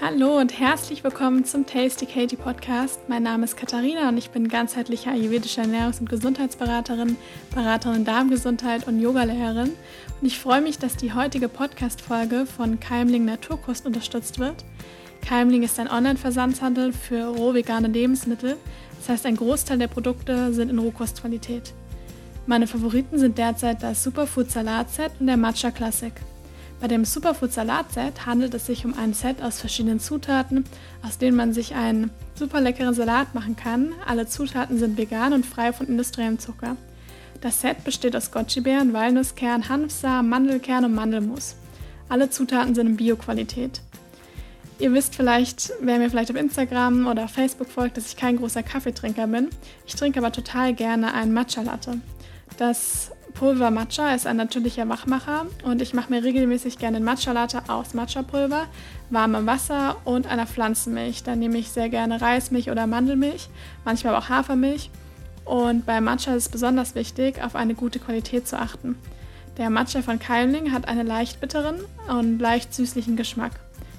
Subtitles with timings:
[0.00, 3.00] Hallo und herzlich willkommen zum Tasty Katie Podcast.
[3.08, 7.16] Mein Name ist Katharina und ich bin ganzheitliche ayurvedische Ernährungs- und Gesundheitsberaterin,
[7.52, 9.72] Beraterin in Darmgesundheit und Yogalehrerin.
[10.20, 14.64] Und ich freue mich, dass die heutige Podcast-Folge von Keimling Naturkost unterstützt wird.
[15.26, 18.56] Keimling ist ein Online-Versandhandel für roh vegane Lebensmittel.
[18.98, 21.74] Das heißt, ein Großteil der Produkte sind in Rohkostqualität.
[22.46, 26.12] Meine Favoriten sind derzeit das Superfood Salat Set und der Matcha Classic.
[26.80, 30.64] Bei dem Superfood Salat Set handelt es sich um ein Set aus verschiedenen Zutaten,
[31.02, 33.94] aus denen man sich einen super leckeren Salat machen kann.
[34.06, 36.76] Alle Zutaten sind vegan und frei von industriellem Zucker.
[37.40, 41.56] Das Set besteht aus Goji-Beeren, Walnusskern, Hanfsamen, Mandelkern und Mandelmus.
[42.08, 43.80] Alle Zutaten sind in Bio-Qualität.
[44.78, 48.62] Ihr wisst vielleicht, wer mir vielleicht auf Instagram oder Facebook folgt, dass ich kein großer
[48.62, 49.48] Kaffeetrinker bin.
[49.84, 52.00] Ich trinke aber total gerne einen Matcha Latte.
[52.56, 57.62] Das Pulver Matcha ist ein natürlicher Wachmacher und ich mache mir regelmäßig gerne Matcha Latte
[57.68, 58.66] aus Matcha-Pulver,
[59.10, 61.22] warmem Wasser und einer Pflanzenmilch.
[61.22, 63.48] Dann nehme ich sehr gerne Reismilch oder Mandelmilch,
[63.84, 64.90] manchmal auch Hafermilch.
[65.44, 68.98] Und bei Matcha ist es besonders wichtig, auf eine gute Qualität zu achten.
[69.56, 71.76] Der Matcha von Keimling hat einen leicht bitteren
[72.08, 73.52] und leicht süßlichen Geschmack.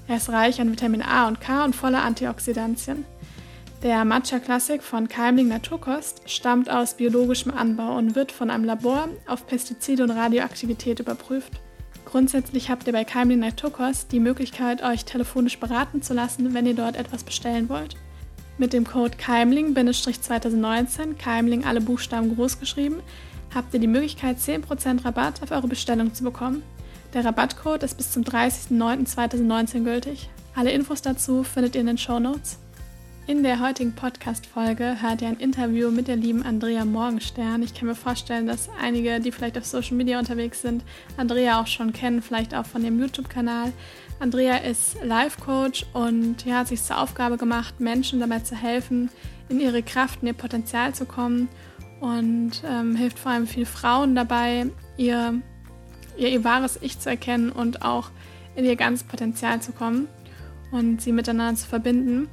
[0.09, 3.05] Er ist reich an Vitamin A und K und voller Antioxidantien.
[3.81, 9.07] Der Matcha Classic von Keimling Naturkost stammt aus biologischem Anbau und wird von einem Labor
[9.25, 11.53] auf Pestizide und Radioaktivität überprüft.
[12.03, 16.73] Grundsätzlich habt ihr bei Keimling Naturkost die Möglichkeit, euch telefonisch beraten zu lassen, wenn ihr
[16.73, 17.95] dort etwas bestellen wollt.
[18.57, 23.01] Mit dem Code Keimling-2019, Keimling alle Buchstaben groß geschrieben,
[23.55, 26.63] habt ihr die Möglichkeit, 10% Rabatt auf eure Bestellung zu bekommen.
[27.13, 30.29] Der Rabattcode ist bis zum 30.09.2019 gültig.
[30.53, 32.59] Alle Infos dazu findet ihr in den Show Notes.
[33.29, 37.61] In der heutigen Podcast-Folge hört ihr ein Interview mit der lieben Andrea Morgenstern.
[37.61, 40.83] Ich kann mir vorstellen, dass einige, die vielleicht auf Social Media unterwegs sind,
[41.15, 43.71] Andrea auch schon kennen, vielleicht auch von ihrem YouTube-Kanal.
[44.19, 49.11] Andrea ist Life-Coach und ja, hat sich zur Aufgabe gemacht, Menschen dabei zu helfen,
[49.47, 51.49] in ihre Kraft, in ihr Potenzial zu kommen
[51.99, 54.65] und ähm, hilft vor allem vielen Frauen dabei,
[54.97, 55.39] ihr,
[56.17, 58.09] ihr, ihr wahres Ich zu erkennen und auch
[58.55, 60.07] in ihr ganzes Potenzial zu kommen
[60.71, 62.27] und sie miteinander zu verbinden.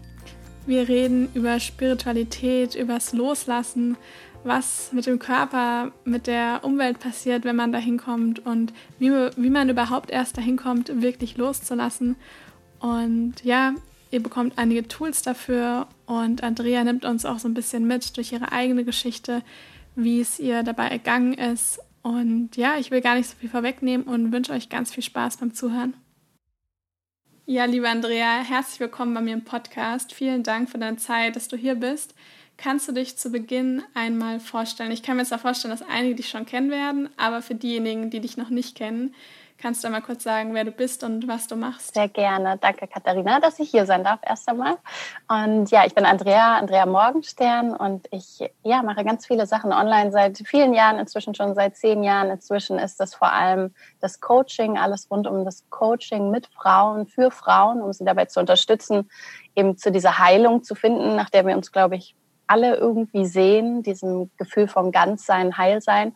[0.66, 3.96] Wir reden über Spiritualität, übers Loslassen,
[4.42, 9.50] was mit dem Körper, mit der Umwelt passiert, wenn man dahin kommt und wie, wie
[9.50, 12.16] man überhaupt erst dahin kommt, wirklich loszulassen.
[12.80, 13.74] Und ja,
[14.10, 18.32] ihr bekommt einige Tools dafür und Andrea nimmt uns auch so ein bisschen mit durch
[18.32, 19.42] ihre eigene Geschichte,
[19.94, 21.78] wie es ihr dabei ergangen ist.
[22.02, 25.38] Und ja, ich will gar nicht so viel vorwegnehmen und wünsche euch ganz viel Spaß
[25.38, 25.94] beim Zuhören.
[27.48, 30.12] Ja, liebe Andrea, herzlich willkommen bei mir im Podcast.
[30.12, 32.12] Vielen Dank für deine Zeit, dass du hier bist.
[32.56, 34.90] Kannst du dich zu Beginn einmal vorstellen?
[34.90, 38.10] Ich kann mir jetzt auch vorstellen, dass einige dich schon kennen werden, aber für diejenigen,
[38.10, 39.14] die dich noch nicht kennen,
[39.58, 41.94] Kannst du mal kurz sagen, wer du bist und was du machst?
[41.94, 42.58] Sehr gerne.
[42.60, 44.76] Danke, Katharina, dass ich hier sein darf erst einmal.
[45.28, 50.12] Und ja, ich bin Andrea, Andrea Morgenstern und ich ja, mache ganz viele Sachen online
[50.12, 52.28] seit vielen Jahren, inzwischen schon seit zehn Jahren.
[52.28, 57.30] Inzwischen ist das vor allem das Coaching, alles rund um das Coaching mit Frauen, für
[57.30, 59.08] Frauen, um sie dabei zu unterstützen,
[59.54, 62.14] eben zu dieser Heilung zu finden, nach der wir uns, glaube ich,
[62.46, 66.14] alle irgendwie sehen, diesem Gefühl vom Ganzsein, Heilsein.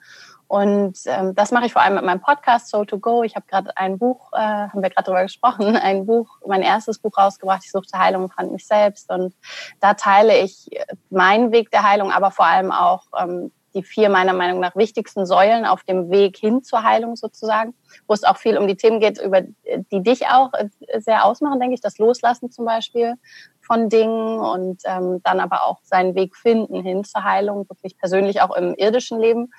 [0.51, 3.23] Und ähm, das mache ich vor allem mit meinem Podcast Soul to Go.
[3.23, 6.99] Ich habe gerade ein Buch, äh, haben wir gerade drüber gesprochen, ein Buch, mein erstes
[6.99, 7.63] Buch rausgebracht.
[7.65, 9.11] Ich suchte Heilung und fand mich selbst.
[9.11, 9.33] Und
[9.79, 10.69] da teile ich
[11.09, 15.25] meinen Weg der Heilung, aber vor allem auch ähm, die vier meiner Meinung nach wichtigsten
[15.25, 17.73] Säulen auf dem Weg hin zur Heilung sozusagen,
[18.09, 20.69] wo es auch viel um die Themen geht, über die dich auch äh,
[20.99, 23.15] sehr ausmachen, denke ich, das Loslassen zum Beispiel
[23.61, 28.43] von Dingen und ähm, dann aber auch seinen Weg finden hin zur Heilung, wirklich persönlich
[28.43, 29.53] auch im irdischen Leben.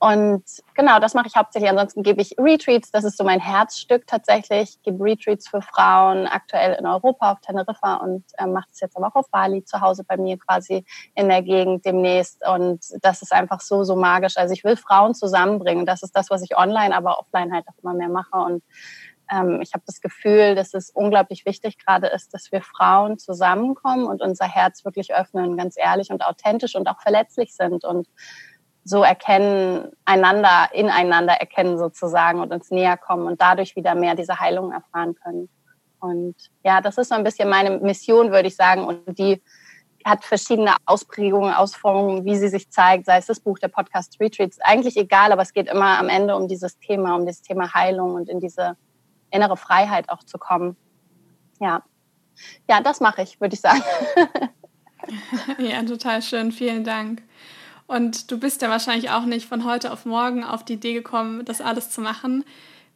[0.00, 0.44] Und
[0.74, 1.68] genau, das mache ich hauptsächlich.
[1.68, 2.92] Ansonsten gebe ich Retreats.
[2.92, 4.76] Das ist so mein Herzstück tatsächlich.
[4.76, 8.96] Ich gebe Retreats für Frauen aktuell in Europa auf Teneriffa und äh, mache das jetzt
[8.96, 10.84] aber auch auf Bali zu Hause bei mir quasi
[11.16, 12.46] in der Gegend demnächst.
[12.46, 14.36] Und das ist einfach so, so magisch.
[14.36, 15.84] Also ich will Frauen zusammenbringen.
[15.84, 18.36] Das ist das, was ich online, aber offline halt auch immer mehr mache.
[18.36, 18.62] Und
[19.32, 24.06] ähm, ich habe das Gefühl, dass es unglaublich wichtig gerade ist, dass wir Frauen zusammenkommen
[24.06, 28.06] und unser Herz wirklich öffnen, ganz ehrlich und authentisch und auch verletzlich sind und
[28.88, 34.40] so erkennen, einander, ineinander erkennen sozusagen und uns näher kommen und dadurch wieder mehr diese
[34.40, 35.50] Heilung erfahren können.
[36.00, 38.84] Und ja, das ist so ein bisschen meine Mission, würde ich sagen.
[38.84, 39.42] Und die
[40.06, 44.58] hat verschiedene Ausprägungen, Ausformungen, wie sie sich zeigt, sei es das Buch, der Podcast Retreats,
[44.60, 48.14] eigentlich egal, aber es geht immer am Ende um dieses Thema, um das Thema Heilung
[48.14, 48.76] und in diese
[49.30, 50.76] innere Freiheit auch zu kommen.
[51.60, 51.82] Ja,
[52.70, 53.82] ja, das mache ich, würde ich sagen.
[55.58, 56.52] ja, total schön.
[56.52, 57.22] Vielen Dank.
[57.88, 61.44] Und du bist ja wahrscheinlich auch nicht von heute auf morgen auf die Idee gekommen,
[61.46, 62.44] das alles zu machen.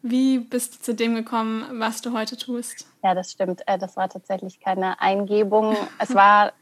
[0.03, 2.87] Wie bist du zu dem gekommen, was du heute tust?
[3.03, 3.62] Ja, das stimmt.
[3.67, 5.77] Äh, das war tatsächlich keine Eingebung.
[5.99, 6.53] Es war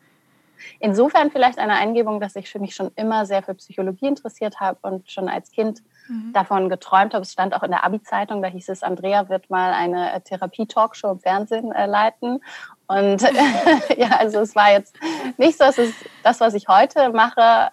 [0.78, 5.10] insofern vielleicht eine Eingebung, dass ich mich schon immer sehr für Psychologie interessiert habe und
[5.10, 6.32] schon als Kind mhm.
[6.32, 7.22] davon geträumt habe.
[7.22, 11.10] Es stand auch in der Abi-Zeitung, da hieß es, Andrea wird mal eine äh, Therapie-Talkshow
[11.10, 12.40] im Fernsehen äh, leiten.
[12.86, 13.22] Und
[13.96, 14.94] ja, also es war jetzt
[15.36, 15.92] nicht so, dass es
[16.22, 17.70] das, was ich heute mache,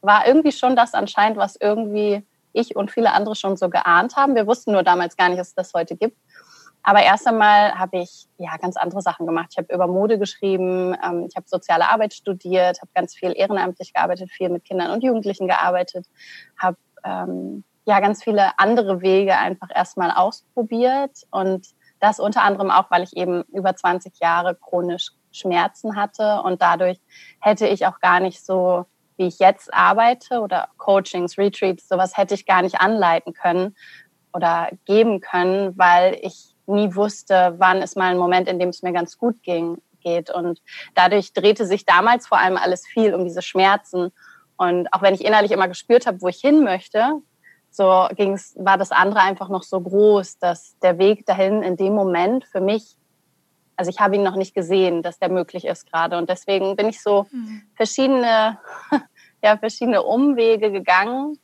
[0.00, 4.34] war irgendwie schon das anscheinend, was irgendwie ich und viele andere schon so geahnt haben.
[4.34, 6.16] Wir wussten nur damals gar nicht, dass es das heute gibt.
[6.82, 9.48] Aber erst einmal habe ich ja ganz andere Sachen gemacht.
[9.50, 13.92] Ich habe über Mode geschrieben, ähm, ich habe soziale Arbeit studiert, habe ganz viel ehrenamtlich
[13.92, 16.06] gearbeitet, viel mit Kindern und Jugendlichen gearbeitet,
[16.56, 21.66] habe ähm, ja ganz viele andere Wege einfach erstmal ausprobiert und
[22.00, 27.00] das unter anderem auch, weil ich eben über 20 Jahre chronisch Schmerzen hatte und dadurch
[27.40, 28.86] hätte ich auch gar nicht so,
[29.18, 33.76] wie ich jetzt arbeite oder Coachings, Retreats, sowas hätte ich gar nicht anleiten können
[34.32, 38.82] oder geben können, weil ich nie wusste, wann ist mal ein Moment, in dem es
[38.82, 40.30] mir ganz gut ging, geht.
[40.30, 40.60] Und
[40.94, 44.12] dadurch drehte sich damals vor allem alles viel um diese Schmerzen.
[44.56, 47.20] Und auch wenn ich innerlich immer gespürt habe, wo ich hin möchte,
[47.70, 51.94] so ging's, war das andere einfach noch so groß, dass der Weg dahin in dem
[51.94, 52.96] Moment für mich,
[53.78, 56.18] also ich habe ihn noch nicht gesehen, dass der möglich ist gerade.
[56.18, 57.62] Und deswegen bin ich so mhm.
[57.76, 58.58] verschiedene,
[59.42, 61.38] ja, verschiedene Umwege gegangen,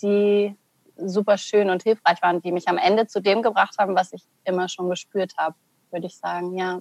[0.00, 0.54] die
[0.96, 4.22] super schön und hilfreich waren, die mich am Ende zu dem gebracht haben, was ich
[4.44, 5.56] immer schon gespürt habe,
[5.90, 6.78] würde ich sagen, ja.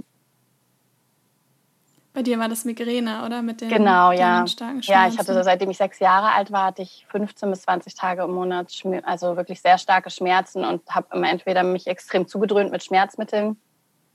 [2.13, 3.41] Bei dir war das Migräne, oder?
[3.41, 4.45] Mit den, genau, ja.
[4.45, 4.91] starken Schmerzen.
[4.91, 8.21] Ja, ich hatte, seitdem ich sechs Jahre alt war, hatte ich 15 bis 20 Tage
[8.21, 8.71] im Monat,
[9.05, 13.59] also wirklich sehr starke Schmerzen und habe immer entweder mich extrem zugedröhnt mit Schmerzmitteln.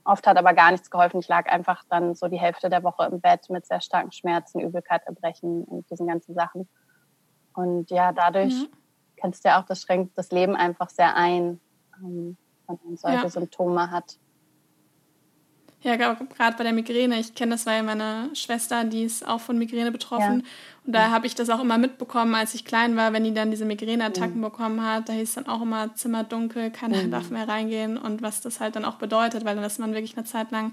[0.05, 1.19] Oft hat aber gar nichts geholfen.
[1.19, 4.61] Ich lag einfach dann so die Hälfte der Woche im Bett mit sehr starken Schmerzen,
[4.61, 6.69] Übelkeit, Erbrechen und diesen ganzen Sachen.
[7.53, 8.67] Und ja, dadurch mhm
[9.15, 11.59] kennst ja auch, das schränkt das Leben einfach sehr ein,
[11.99, 12.37] ähm,
[12.67, 13.29] wenn man solche ja.
[13.29, 14.19] Symptome hat.
[15.85, 17.19] Ja, gerade bei der Migräne.
[17.19, 20.39] Ich kenne das, weil meine Schwester, die ist auch von Migräne betroffen.
[20.39, 20.45] Ja.
[20.83, 23.51] Und da habe ich das auch immer mitbekommen, als ich klein war, wenn die dann
[23.51, 24.41] diese Migräneattacken mhm.
[24.41, 25.09] bekommen hat.
[25.09, 27.11] Da hieß dann auch immer Zimmer dunkel, keiner mhm.
[27.11, 27.99] darf mehr reingehen.
[27.99, 30.71] Und was das halt dann auch bedeutet, weil dann ist man wirklich eine Zeit lang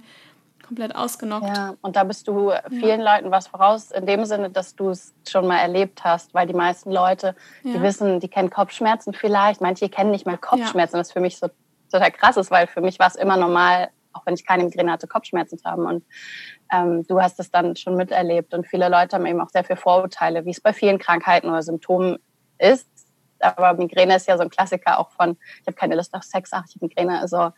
[0.67, 1.47] komplett ausgenockt.
[1.47, 3.17] Ja, und da bist du vielen ja.
[3.17, 6.55] Leuten was voraus, in dem Sinne, dass du es schon mal erlebt hast, weil die
[6.55, 7.75] meisten Leute, ja.
[7.75, 11.01] die wissen, die kennen Kopfschmerzen vielleicht, manche kennen nicht mal Kopfschmerzen, ja.
[11.01, 11.49] was für mich so
[11.91, 14.93] total krass ist, weil für mich war es immer normal, auch wenn ich keine Migräne
[14.93, 15.87] hatte, Kopfschmerzen zu haben.
[15.87, 16.05] Und
[16.73, 18.55] ähm, du hast es dann schon miterlebt.
[18.55, 21.63] Und viele Leute haben eben auch sehr viele Vorurteile, wie es bei vielen Krankheiten oder
[21.63, 22.19] Symptomen
[22.59, 22.89] ist
[23.43, 26.51] aber Migräne ist ja so ein Klassiker auch von, ich habe keine Lust auf Sex,
[26.53, 27.21] ach, ich habe Migräne.
[27.21, 27.51] Also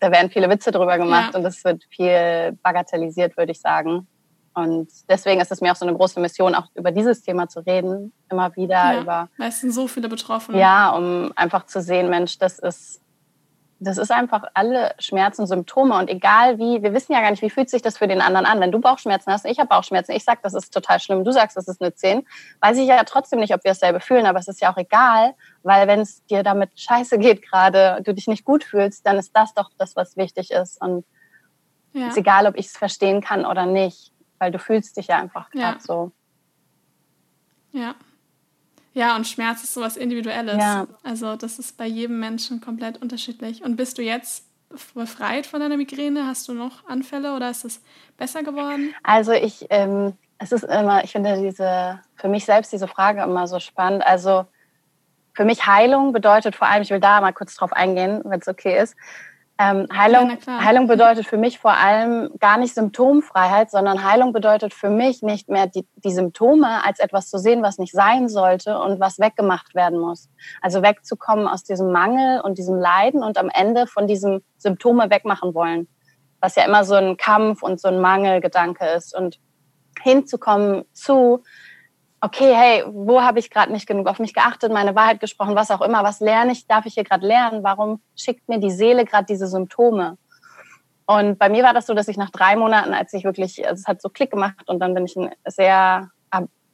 [0.00, 1.38] da werden viele Witze drüber gemacht ja.
[1.38, 4.06] und es wird viel bagatellisiert, würde ich sagen.
[4.54, 7.60] Und deswegen ist es mir auch so eine große Mission, auch über dieses Thema zu
[7.60, 9.28] reden, immer wieder ja, über.
[9.38, 10.58] Es sind so viele Betroffene.
[10.58, 13.02] Ja, um einfach zu sehen, Mensch, das ist
[13.78, 17.50] das ist einfach alle Schmerzen, Symptome und egal wie, wir wissen ja gar nicht, wie
[17.50, 18.58] fühlt sich das für den anderen an.
[18.58, 21.58] Wenn du Bauchschmerzen hast, ich habe Bauchschmerzen, ich sage, das ist total schlimm, du sagst,
[21.58, 22.26] das ist eine 10,
[22.60, 25.34] weiß ich ja trotzdem nicht, ob wir dasselbe fühlen, aber es ist ja auch egal,
[25.62, 29.36] weil wenn es dir damit scheiße geht gerade, du dich nicht gut fühlst, dann ist
[29.36, 31.04] das doch das, was wichtig ist und
[31.92, 32.08] ja.
[32.08, 35.50] ist egal, ob ich es verstehen kann oder nicht, weil du fühlst dich ja einfach
[35.50, 35.80] gerade ja.
[35.80, 36.12] so.
[37.72, 37.94] Ja.
[38.96, 40.56] Ja, und Schmerz ist sowas Individuelles.
[40.56, 40.86] Ja.
[41.02, 43.62] Also das ist bei jedem Menschen komplett unterschiedlich.
[43.62, 44.44] Und bist du jetzt
[44.94, 46.26] befreit von deiner Migräne?
[46.26, 47.82] Hast du noch Anfälle oder ist es
[48.16, 48.94] besser geworden?
[49.02, 53.46] Also ich, ähm, es ist immer, ich finde diese, für mich selbst diese Frage immer
[53.46, 54.02] so spannend.
[54.06, 54.46] Also
[55.34, 58.48] für mich Heilung bedeutet vor allem, ich will da mal kurz drauf eingehen, wenn es
[58.48, 58.96] okay ist.
[59.58, 64.74] Ähm, Heilung, ja, Heilung bedeutet für mich vor allem gar nicht Symptomfreiheit, sondern Heilung bedeutet
[64.74, 68.78] für mich nicht mehr die, die Symptome als etwas zu sehen, was nicht sein sollte
[68.78, 70.28] und was weggemacht werden muss.
[70.60, 75.54] Also wegzukommen aus diesem Mangel und diesem Leiden und am Ende von diesem Symptome wegmachen
[75.54, 75.88] wollen.
[76.40, 79.16] Was ja immer so ein Kampf und so ein Mangelgedanke ist.
[79.16, 79.40] Und
[80.02, 81.42] hinzukommen zu,
[82.20, 85.70] okay, hey, wo habe ich gerade nicht genug auf mich geachtet, meine Wahrheit gesprochen, was
[85.70, 89.04] auch immer, was lerne ich, darf ich hier gerade lernen, warum schickt mir die Seele
[89.04, 90.18] gerade diese Symptome?
[91.06, 93.80] Und bei mir war das so, dass ich nach drei Monaten, als ich wirklich, also
[93.80, 96.10] es hat so Klick gemacht und dann bin ich ein sehr,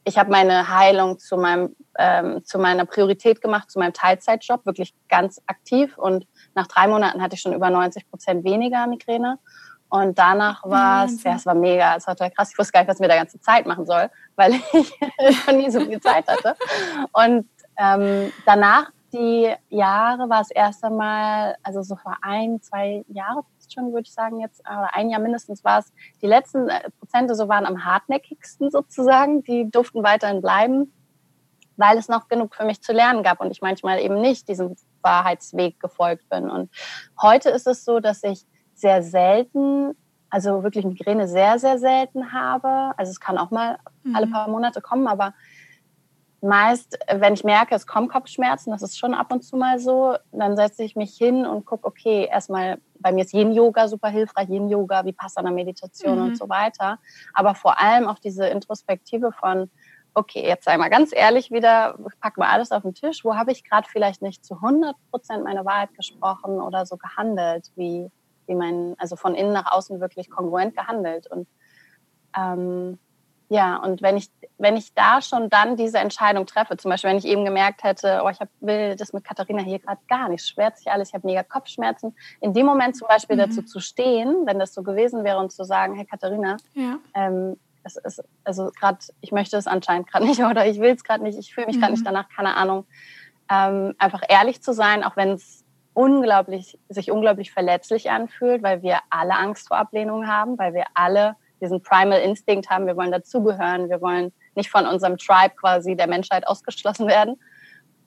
[0.05, 4.95] ich habe meine Heilung zu meinem, ähm, zu meiner Priorität gemacht, zu meinem Teilzeitjob, wirklich
[5.09, 9.39] ganz aktiv und nach drei Monaten hatte ich schon über 90 Prozent weniger Migräne.
[9.93, 12.51] Und danach war es, ja, es war mega, es war total krass.
[12.51, 15.71] Ich wusste gar nicht, was mir da ganze Zeit machen soll, weil ich noch nie
[15.71, 16.57] so viel Zeit hatte.
[17.13, 17.47] Und
[17.77, 23.93] ähm, danach, die Jahre, war es erst einmal, also so vor ein, zwei Jahre schon,
[23.93, 27.49] würde ich sagen jetzt, oder ein Jahr mindestens war es, die letzten äh, Prozente so
[27.49, 30.91] waren am hartnäckigsten sozusagen, die durften weiterhin bleiben,
[31.77, 34.75] weil es noch genug für mich zu lernen gab und ich manchmal eben nicht diesen
[35.03, 36.49] Wahrheitsweg gefolgt bin.
[36.49, 36.71] Und
[37.21, 38.47] heute ist es so, dass ich
[38.83, 39.97] sehr selten,
[40.29, 42.93] also wirklich Migräne sehr, sehr selten habe.
[42.99, 44.15] Also es kann auch mal mhm.
[44.15, 45.33] alle paar Monate kommen, aber
[46.43, 50.17] meist, wenn ich merke, es kommen Kopfschmerzen, das ist schon ab und zu mal so,
[50.33, 54.49] dann setze ich mich hin und gucke, okay, erstmal, bei mir ist Yin-Yoga super hilfreich,
[54.49, 56.25] Yin-Yoga, Vipassana-Meditation mhm.
[56.25, 56.99] und so weiter.
[57.33, 59.71] Aber vor allem auch diese Introspektive von,
[60.15, 63.53] okay, jetzt sei mal ganz ehrlich wieder, pack mal alles auf den Tisch, wo habe
[63.53, 68.11] ich gerade vielleicht nicht zu 100 Prozent meine Wahrheit gesprochen oder so gehandelt, wie,
[68.47, 71.27] wie mein, also von innen nach außen wirklich kongruent gehandelt.
[71.27, 71.47] Und
[72.37, 72.99] ähm,
[73.49, 77.19] ja, und wenn ich, wenn ich da schon dann diese Entscheidung treffe, zum Beispiel, wenn
[77.19, 80.47] ich eben gemerkt hätte, oh, ich hab, will das mit Katharina hier gerade gar nicht,
[80.47, 83.41] schwert sich alles, ich habe mega Kopfschmerzen, in dem Moment zum Beispiel mhm.
[83.41, 86.99] dazu zu stehen, wenn das so gewesen wäre und zu sagen, hey Katharina, ja.
[87.15, 91.05] ähm, es ist, also gerade, ich möchte es anscheinend gerade nicht oder ich will es
[91.05, 91.81] gerade nicht, ich fühle mich mhm.
[91.81, 92.87] gerade nicht danach, keine Ahnung.
[93.51, 95.62] Ähm, einfach ehrlich zu sein, auch wenn es
[95.95, 101.37] unglaublich, sich unglaublich verletzlich anfühlt, weil wir alle Angst vor Ablehnung haben, weil wir alle
[101.61, 106.09] diesen Primal Instinct haben, wir wollen dazugehören, wir wollen nicht von unserem Tribe quasi der
[106.09, 107.37] Menschheit ausgeschlossen werden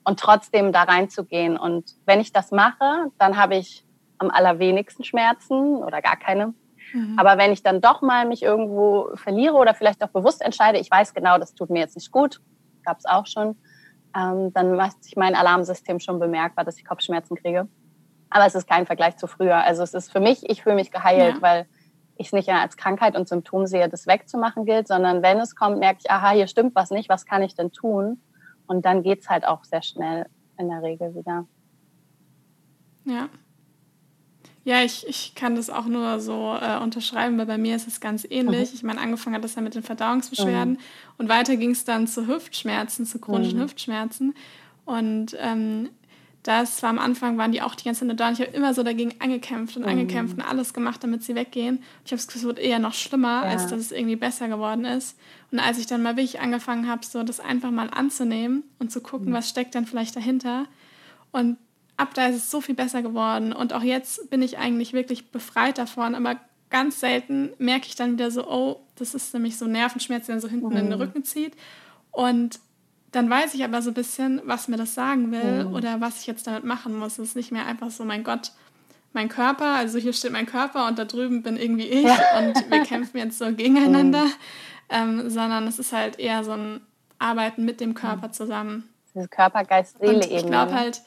[0.04, 1.56] und trotzdem da reinzugehen.
[1.56, 3.84] Und wenn ich das mache, dann habe ich
[4.18, 6.54] am allerwenigsten Schmerzen oder gar keine.
[6.92, 7.18] Mhm.
[7.18, 10.90] Aber wenn ich dann doch mal mich irgendwo verliere oder vielleicht auch bewusst entscheide, ich
[10.90, 12.40] weiß genau, das tut mir jetzt nicht gut,
[12.84, 13.56] gab es auch schon,
[14.16, 17.68] ähm, dann macht sich mein Alarmsystem schon bemerkbar, dass ich Kopfschmerzen kriege.
[18.30, 19.56] Aber es ist kein Vergleich zu früher.
[19.56, 21.42] Also es ist für mich, ich fühle mich geheilt, ja.
[21.42, 21.66] weil
[22.16, 25.78] ich es nicht als Krankheit und Symptom sehe, das wegzumachen gilt, sondern wenn es kommt,
[25.78, 28.22] merke ich, aha, hier stimmt was nicht, was kann ich denn tun?
[28.66, 30.26] Und dann geht es halt auch sehr schnell
[30.58, 31.46] in der Regel wieder.
[33.04, 33.28] Ja.
[34.66, 38.00] Ja, ich, ich kann das auch nur so äh, unterschreiben, weil bei mir ist es
[38.00, 38.70] ganz ähnlich.
[38.70, 38.74] Mhm.
[38.74, 40.78] Ich meine, angefangen hat das ja mit den Verdauungsbeschwerden mhm.
[41.18, 43.62] und weiter ging es dann zu Hüftschmerzen, zu chronischen mhm.
[43.62, 44.34] Hüftschmerzen.
[44.84, 45.90] Und ähm,
[46.42, 48.26] das war am Anfang, waren die auch die ganze Zeit da.
[48.26, 49.86] Und ich habe immer so dagegen angekämpft und oh.
[49.86, 51.76] angekämpft und alles gemacht, damit sie weggehen.
[51.76, 53.50] Und ich habe das Gefühl, es wird eher noch schlimmer, ja.
[53.50, 55.16] als dass es irgendwie besser geworden ist.
[55.52, 59.00] Und als ich dann mal wirklich angefangen habe, so das einfach mal anzunehmen und zu
[59.00, 59.34] gucken, mhm.
[59.34, 60.66] was steckt dann vielleicht dahinter.
[61.30, 61.56] Und
[61.96, 63.52] ab da ist es so viel besser geworden.
[63.52, 66.14] Und auch jetzt bin ich eigentlich wirklich befreit davon.
[66.14, 66.36] Aber
[66.70, 70.48] ganz selten merke ich dann wieder so, oh, das ist nämlich so Nervenschmerz, der so
[70.48, 70.76] hinten mhm.
[70.76, 71.54] in den Rücken zieht.
[72.10, 72.60] Und
[73.12, 75.74] dann weiß ich aber so ein bisschen, was mir das sagen will mhm.
[75.74, 77.18] oder was ich jetzt damit machen muss.
[77.18, 78.52] Es ist nicht mehr einfach so, mein Gott,
[79.12, 82.18] mein Körper, also hier steht mein Körper und da drüben bin irgendwie ich ja.
[82.38, 84.30] und wir kämpfen jetzt so gegeneinander, mhm.
[84.90, 86.80] ähm, sondern es ist halt eher so ein
[87.18, 88.32] Arbeiten mit dem Körper mhm.
[88.32, 88.88] zusammen.
[89.14, 90.36] Diese Körper, Geist, Seele eben.
[90.36, 91.00] Ich glaube halt,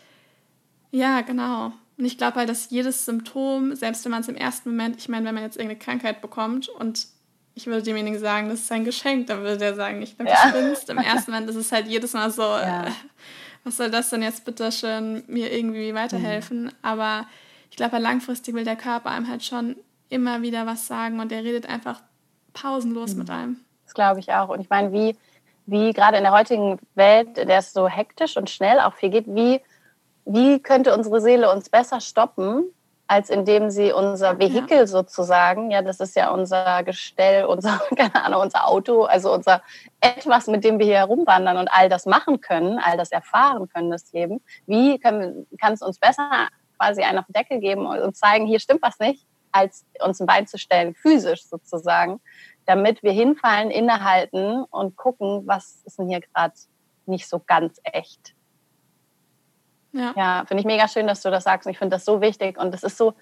[0.91, 1.73] ja, genau.
[1.97, 5.09] Und ich glaube halt, dass jedes Symptom, selbst wenn man es im ersten Moment, ich
[5.09, 7.07] meine, wenn man jetzt irgendeine Krankheit bekommt und
[7.55, 10.35] ich würde demjenigen sagen, das ist ein Geschenk, dann würde der sagen, ich bin ja.
[10.35, 10.89] spinnst.
[10.89, 12.85] Im ersten Moment ist es halt jedes Mal so, ja.
[12.85, 12.91] äh,
[13.65, 16.63] was soll das denn jetzt bitte schön mir irgendwie weiterhelfen?
[16.63, 16.71] Mhm.
[16.81, 17.25] Aber
[17.69, 19.75] ich glaube, langfristig will der Körper einem halt schon
[20.07, 22.01] immer wieder was sagen und der redet einfach
[22.53, 23.19] pausenlos mhm.
[23.19, 23.57] mit einem.
[23.83, 24.49] Das glaube ich auch.
[24.49, 25.17] Und ich meine, wie,
[25.65, 29.27] wie gerade in der heutigen Welt, der es so hektisch und schnell auch viel geht,
[29.27, 29.59] wie,
[30.25, 32.65] wie könnte unsere Seele uns besser stoppen,
[33.07, 34.87] als indem sie unser Vehikel ja.
[34.87, 39.63] sozusagen, ja, das ist ja unser Gestell, unser, keine Ahnung, unser Auto, also unser
[39.99, 43.89] etwas, mit dem wir hier herumwandern und all das machen können, all das erfahren können,
[43.89, 44.41] das Leben.
[44.67, 48.83] Wie kann es uns besser quasi einen auf den Deckel geben und zeigen, hier stimmt
[48.83, 52.21] was nicht, als uns ein Bein zu stellen, physisch sozusagen,
[52.65, 56.53] damit wir hinfallen, innehalten und gucken, was ist denn hier gerade
[57.07, 58.35] nicht so ganz echt.
[59.91, 61.65] Ja, ja finde ich mega schön, dass du das sagst.
[61.65, 62.59] Und ich finde das so wichtig.
[62.59, 63.13] Und das ist so,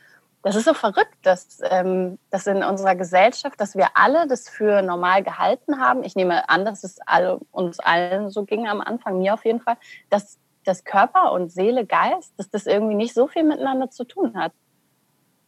[0.43, 4.81] das ist so verrückt, dass, ähm, dass in unserer Gesellschaft, dass wir alle das für
[4.81, 6.03] normal gehalten haben.
[6.03, 9.61] Ich nehme an, dass es alle, uns allen so ging am Anfang, mir auf jeden
[9.61, 9.77] Fall,
[10.09, 14.37] dass das Körper und Seele, Geist, dass das irgendwie nicht so viel miteinander zu tun
[14.37, 14.51] hat.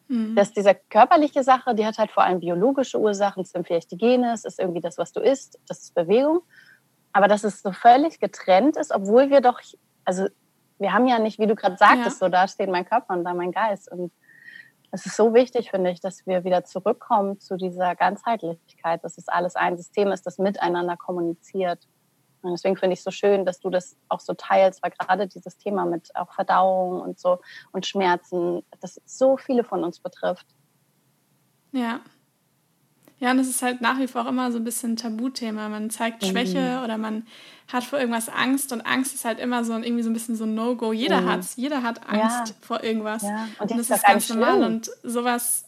[0.07, 0.35] Mhm.
[0.35, 3.97] Dass diese körperliche Sache, die hat halt vor allem biologische Ursachen, es sind vielleicht die
[3.97, 6.41] Gene, es ist irgendwie das, was du isst, das ist Bewegung.
[7.11, 9.59] Aber dass es so völlig getrennt ist, obwohl wir doch,
[10.05, 10.27] also
[10.79, 12.27] wir haben ja nicht, wie du gerade sagtest, ja.
[12.27, 13.91] so da steht mein Körper und da mein Geist.
[13.91, 14.11] Und
[14.91, 19.27] es ist so wichtig, finde ich, dass wir wieder zurückkommen zu dieser Ganzheitlichkeit, dass es
[19.27, 21.87] alles ein System ist, das miteinander kommuniziert.
[22.41, 25.27] Und deswegen finde ich es so schön, dass du das auch so teilst, weil gerade
[25.27, 27.39] dieses Thema mit auch Verdauung und so
[27.73, 30.47] und Schmerzen, das so viele von uns betrifft.
[31.71, 31.99] Ja.
[33.19, 35.67] Ja, und es ist halt nach wie vor immer so ein bisschen ein Tabuthema.
[35.67, 36.27] Man zeigt mhm.
[36.27, 37.27] Schwäche oder man
[37.67, 40.45] hat vor irgendwas Angst und Angst ist halt immer so irgendwie so ein bisschen so
[40.45, 40.93] ein No-Go.
[40.93, 41.29] Jeder mhm.
[41.29, 42.55] hat's, jeder hat Angst ja.
[42.61, 43.23] vor irgendwas.
[43.23, 43.47] Ja.
[43.59, 44.63] Und, und das ist ganz normal schlimm.
[44.63, 45.65] und sowas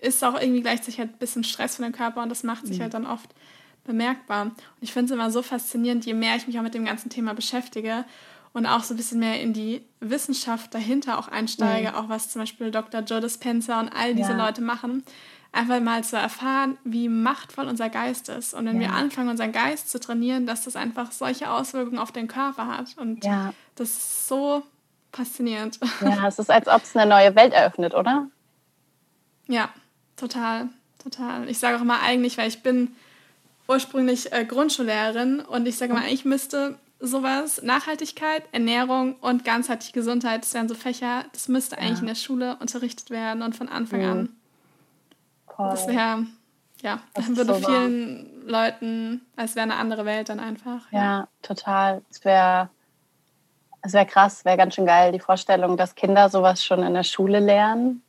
[0.00, 2.78] ist auch irgendwie gleichzeitig halt ein bisschen Stress für den Körper und das macht sich
[2.78, 2.82] mhm.
[2.82, 3.30] halt dann oft
[3.84, 4.42] bemerkbar.
[4.46, 7.10] Und ich finde es immer so faszinierend, je mehr ich mich auch mit dem ganzen
[7.10, 8.04] Thema beschäftige,
[8.52, 11.94] und auch so ein bisschen mehr in die Wissenschaft dahinter auch einsteige, mhm.
[11.94, 13.00] auch was zum Beispiel Dr.
[13.00, 14.46] Joe Dispenza und all diese ja.
[14.46, 15.04] Leute machen,
[15.52, 18.54] einfach mal zu erfahren, wie machtvoll unser Geist ist.
[18.54, 18.88] Und wenn ja.
[18.88, 22.96] wir anfangen, unseren Geist zu trainieren, dass das einfach solche Auswirkungen auf den Körper hat.
[22.96, 23.52] Und ja.
[23.76, 24.62] das ist so
[25.12, 25.78] faszinierend.
[26.00, 28.28] Ja, es ist, als ob es eine neue Welt eröffnet, oder?
[29.46, 29.68] Ja,
[30.16, 30.70] total,
[31.02, 31.48] total.
[31.48, 32.96] Ich sage auch immer eigentlich, weil ich bin
[33.68, 40.42] ursprünglich äh, Grundschullehrerin und ich sage mal, ich müsste sowas, Nachhaltigkeit, Ernährung und ganzheitliche Gesundheit,
[40.42, 44.00] das wären so Fächer, das müsste eigentlich in der Schule unterrichtet werden und von Anfang
[44.00, 44.10] mhm.
[44.10, 44.28] an.
[45.56, 45.70] Voll.
[45.70, 46.26] Das wäre,
[46.80, 48.70] ja, das würde so vielen wahr.
[48.70, 50.90] Leuten, es wäre eine andere Welt dann einfach.
[50.90, 52.02] Ja, ja total.
[52.10, 52.70] Es wäre
[53.82, 57.02] es wäre krass, wäre ganz schön geil, die Vorstellung, dass Kinder sowas schon in der
[57.02, 58.02] Schule lernen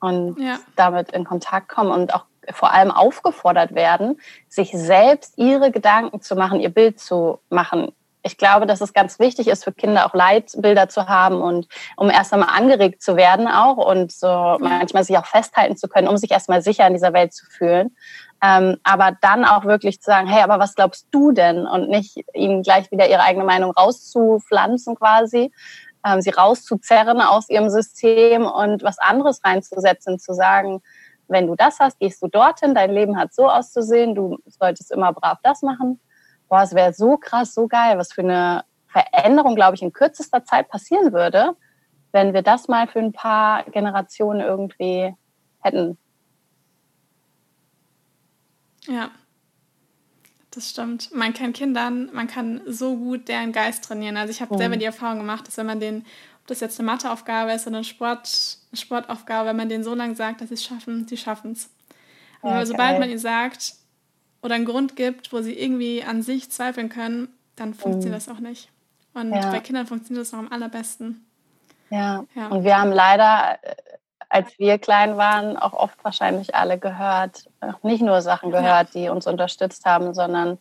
[0.00, 0.58] und ja.
[0.76, 6.36] damit in Kontakt kommen und auch vor allem aufgefordert werden, sich selbst ihre Gedanken zu
[6.36, 7.92] machen, ihr Bild zu machen.
[8.26, 12.10] Ich glaube, dass es ganz wichtig ist für Kinder auch Leitbilder zu haben und um
[12.10, 16.16] erst einmal angeregt zu werden auch und so manchmal sich auch festhalten zu können, um
[16.16, 17.96] sich erstmal sicher in dieser Welt zu fühlen.
[18.42, 21.68] Ähm, aber dann auch wirklich zu sagen, hey, aber was glaubst du denn?
[21.68, 25.52] Und nicht ihnen gleich wieder ihre eigene Meinung rauszupflanzen quasi,
[26.04, 30.82] ähm, sie rauszuzerren aus ihrem System und was anderes reinzusetzen, zu sagen,
[31.28, 35.12] wenn du das hast, gehst du dorthin, dein Leben hat so auszusehen, du solltest immer
[35.12, 36.00] brav das machen.
[36.48, 40.44] Boah, es wäre so krass, so geil, was für eine Veränderung, glaube ich, in kürzester
[40.44, 41.56] Zeit passieren würde,
[42.12, 45.14] wenn wir das mal für ein paar Generationen irgendwie
[45.60, 45.98] hätten.
[48.86, 49.10] Ja,
[50.50, 51.12] das stimmt.
[51.12, 54.16] Man kann Kindern, man kann so gut deren Geist trainieren.
[54.16, 54.58] Also ich habe mhm.
[54.58, 56.04] selber die Erfahrung gemacht, dass wenn man den
[56.46, 59.96] ob das jetzt eine Matheaufgabe ist oder eine, Sport, eine Sportaufgabe, wenn man denen so
[59.96, 61.68] lange sagt, dass sie es schaffen, sie schaffen es.
[62.40, 62.66] Aber okay.
[62.66, 63.74] sobald man ihnen sagt
[64.42, 68.26] oder einen Grund gibt, wo sie irgendwie an sich zweifeln können, dann funktioniert mhm.
[68.26, 68.70] das auch nicht.
[69.14, 69.50] Und ja.
[69.50, 71.26] bei Kindern funktioniert das noch am allerbesten.
[71.90, 72.24] Ja.
[72.34, 73.74] ja, und wir haben leider, äh,
[74.28, 77.48] als wir klein waren, auch oft wahrscheinlich alle gehört,
[77.82, 79.00] nicht nur Sachen gehört, ja.
[79.00, 80.58] die uns unterstützt haben, sondern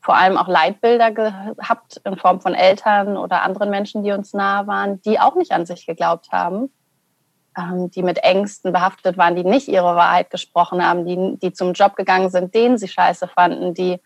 [0.00, 4.66] vor allem auch Leitbilder gehabt in Form von Eltern oder anderen Menschen, die uns nahe
[4.66, 6.72] waren, die auch nicht an sich geglaubt haben,
[7.94, 11.96] die mit Ängsten behaftet waren, die nicht ihre Wahrheit gesprochen haben, die, die zum Job
[11.96, 14.00] gegangen sind, den sie scheiße fanden, die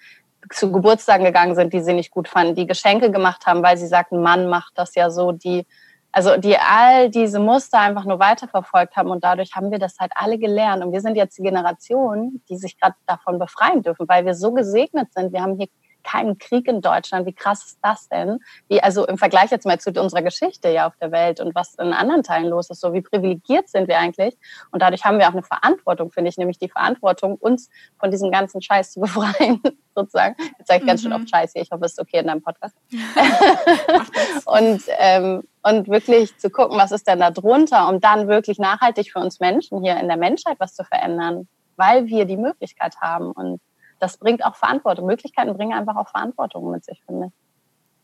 [0.51, 3.87] zu Geburtstagen gegangen sind, die sie nicht gut fanden, die Geschenke gemacht haben, weil sie
[3.87, 5.67] sagten, Mann macht das ja so, die
[6.15, 10.13] also die all diese Muster einfach nur weiterverfolgt haben und dadurch haben wir das halt
[10.15, 14.27] alle gelernt und wir sind jetzt die Generation, die sich gerade davon befreien dürfen, weil
[14.27, 15.33] wir so gesegnet sind.
[15.33, 15.69] Wir haben hier
[16.03, 17.27] keinen Krieg in Deutschland.
[17.27, 18.39] Wie krass ist das denn?
[18.69, 21.75] Wie, also im Vergleich jetzt mal zu unserer Geschichte ja auf der Welt und was
[21.75, 24.37] in anderen Teilen los ist, so wie privilegiert sind wir eigentlich?
[24.71, 28.31] Und dadurch haben wir auch eine Verantwortung, finde ich, nämlich die Verantwortung, uns von diesem
[28.31, 29.61] ganzen Scheiß zu befreien,
[29.95, 30.37] sozusagen.
[30.59, 31.05] Jetzt sage ich ganz mhm.
[31.05, 32.77] schön oft Scheiße, ich hoffe, es ist okay in deinem Podcast.
[34.45, 39.13] und, ähm, und wirklich zu gucken, was ist denn da drunter, um dann wirklich nachhaltig
[39.13, 43.33] für uns Menschen hier in der Menschheit was zu verändern, weil wir die Möglichkeit haben
[43.33, 43.61] und
[44.03, 45.07] das bringt auch Verantwortung.
[45.07, 47.31] Möglichkeiten bringen einfach auch Verantwortung mit sich, finde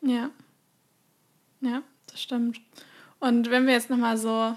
[0.02, 0.10] ich.
[0.10, 0.30] Ja.
[1.60, 2.60] Ja, das stimmt.
[3.18, 4.54] Und wenn wir jetzt nochmal so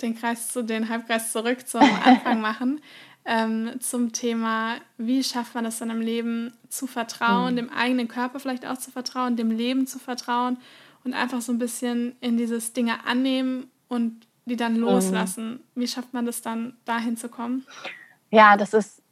[0.00, 2.80] den Kreis zu den Halbkreis zurück zum Anfang machen,
[3.24, 7.56] ähm, zum Thema, wie schafft man es dann im Leben zu vertrauen, mhm.
[7.56, 10.58] dem eigenen Körper vielleicht auch zu vertrauen, dem Leben zu vertrauen
[11.02, 14.82] und einfach so ein bisschen in dieses Dinge annehmen und die dann mhm.
[14.82, 15.50] loslassen.
[15.50, 15.60] Mhm.
[15.74, 17.66] Wie schafft man das dann, dahin zu kommen?
[18.30, 19.02] Ja, das ist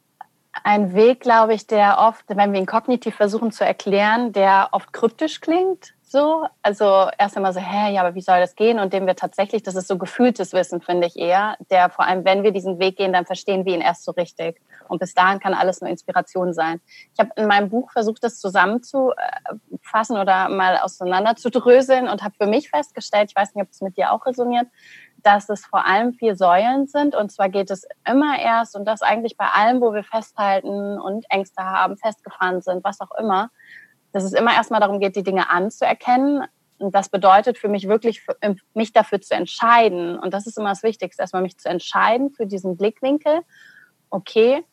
[0.64, 4.92] ein Weg, glaube ich, der oft, wenn wir ihn kognitiv versuchen zu erklären, der oft
[4.92, 5.94] kryptisch klingt.
[6.08, 8.78] So, also erst einmal so, hä, ja, aber wie soll das gehen?
[8.78, 12.24] Und dem wir tatsächlich, das ist so gefühltes Wissen, finde ich eher, der vor allem,
[12.24, 14.60] wenn wir diesen Weg gehen, dann verstehen wir ihn erst so richtig.
[14.88, 16.80] Und bis dahin kann alles nur Inspiration sein.
[17.12, 22.70] Ich habe in meinem Buch versucht, das zusammenzufassen oder mal auseinanderzudröseln und habe für mich
[22.70, 24.68] festgestellt, ich weiß nicht, ob es mit dir auch resoniert,
[25.26, 27.16] dass es vor allem vier Säulen sind.
[27.16, 31.26] Und zwar geht es immer erst, und das eigentlich bei allem, wo wir festhalten und
[31.30, 33.50] Ängste haben, festgefahren sind, was auch immer,
[34.12, 36.44] dass es immer erstmal darum geht, die Dinge anzuerkennen.
[36.78, 38.36] Und das bedeutet für mich wirklich, für,
[38.72, 40.16] mich dafür zu entscheiden.
[40.16, 43.40] Und das ist immer das Wichtigste, erstmal mich zu entscheiden für diesen Blickwinkel.
[44.10, 44.64] Okay,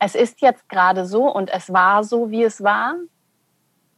[0.00, 2.96] es ist jetzt gerade so und es war so, wie es war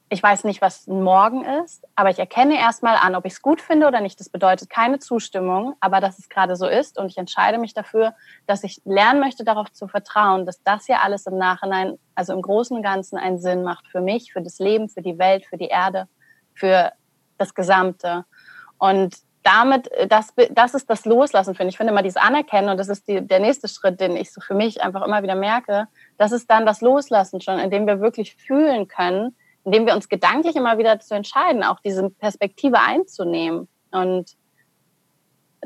[0.09, 3.61] ich weiß nicht, was morgen ist, aber ich erkenne erstmal an, ob ich es gut
[3.61, 4.21] finde oder nicht.
[4.21, 8.15] Das bedeutet keine Zustimmung, aber dass es gerade so ist und ich entscheide mich dafür,
[8.47, 12.43] dass ich lernen möchte, darauf zu vertrauen, dass das hier alles im Nachhinein, also im
[12.43, 15.57] Großen und Ganzen einen Sinn macht für mich, für das Leben, für die Welt, für
[15.57, 16.07] die Erde,
[16.55, 16.93] für
[17.37, 18.25] das Gesamte.
[18.79, 21.75] Und damit, das, das ist das Loslassen, finde ich.
[21.75, 24.41] Ich finde immer dieses Anerkennen und das ist die, der nächste Schritt, den ich so
[24.41, 25.89] für mich einfach immer wieder merke.
[26.17, 29.35] Das ist dann das Loslassen schon, indem wir wirklich fühlen können,
[29.67, 34.31] indem wir uns gedanklich immer wieder zu entscheiden, auch diese Perspektive einzunehmen und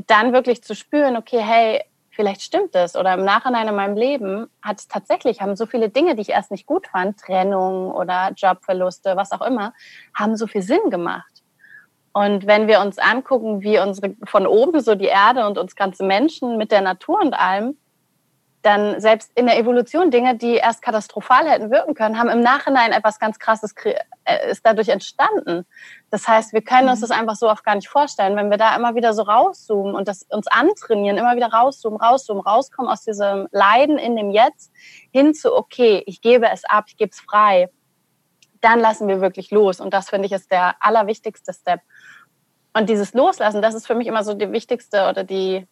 [0.06, 4.48] dann wirklich zu spüren, okay, hey, vielleicht stimmt es oder im Nachhinein in meinem Leben
[4.62, 8.32] hat es tatsächlich, haben so viele Dinge, die ich erst nicht gut fand, Trennung oder
[8.34, 9.74] Jobverluste, was auch immer,
[10.14, 11.42] haben so viel Sinn gemacht.
[12.12, 16.04] Und wenn wir uns angucken, wie unsere von oben so die Erde und uns ganze
[16.04, 17.76] Menschen mit der Natur und allem,
[18.62, 22.92] dann selbst in der Evolution Dinge, die erst katastrophal hätten wirken können, haben im Nachhinein
[22.92, 25.64] etwas ganz Krasses äh, ist dadurch entstanden.
[26.10, 27.02] Das heißt, wir können uns mhm.
[27.02, 28.36] das einfach so oft gar nicht vorstellen.
[28.36, 32.42] Wenn wir da immer wieder so rauszoomen und das uns antrainieren, immer wieder rauszoomen, rauszoomen,
[32.42, 34.72] rauskommen aus diesem Leiden in dem Jetzt
[35.10, 37.70] hin zu, okay, ich gebe es ab, ich gebe es frei,
[38.60, 39.80] dann lassen wir wirklich los.
[39.80, 41.80] Und das finde ich ist der allerwichtigste Step.
[42.72, 45.66] Und dieses Loslassen, das ist für mich immer so die wichtigste oder die,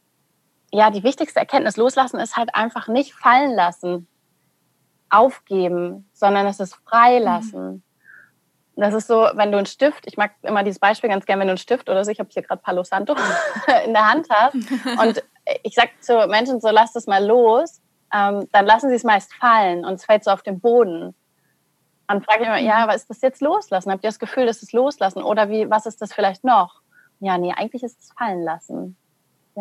[0.70, 1.76] ja, die wichtigste Erkenntnis.
[1.76, 4.06] Loslassen ist halt einfach nicht fallen lassen,
[5.10, 7.66] aufgeben, sondern es ist freilassen.
[7.66, 7.82] Mhm.
[8.76, 11.48] Das ist so, wenn du einen Stift, ich mag immer dieses Beispiel ganz gerne, wenn
[11.48, 13.16] du einen Stift oder so, ich habe hier gerade Palo Santo
[13.84, 14.54] in der Hand hast
[15.00, 15.22] und
[15.64, 17.80] ich sage zu Menschen so, lass das mal los,
[18.14, 21.14] ähm, dann lassen sie es meist fallen und es fällt so auf den Boden.
[22.10, 22.88] Und frage ich immer, ja, mhm.
[22.88, 23.90] was ist das jetzt loslassen?
[23.90, 25.22] Habt ihr das Gefühl, das ist loslassen?
[25.22, 26.80] Oder wie, was ist das vielleicht noch?
[27.20, 28.96] Ja, nee, eigentlich ist es fallen lassen.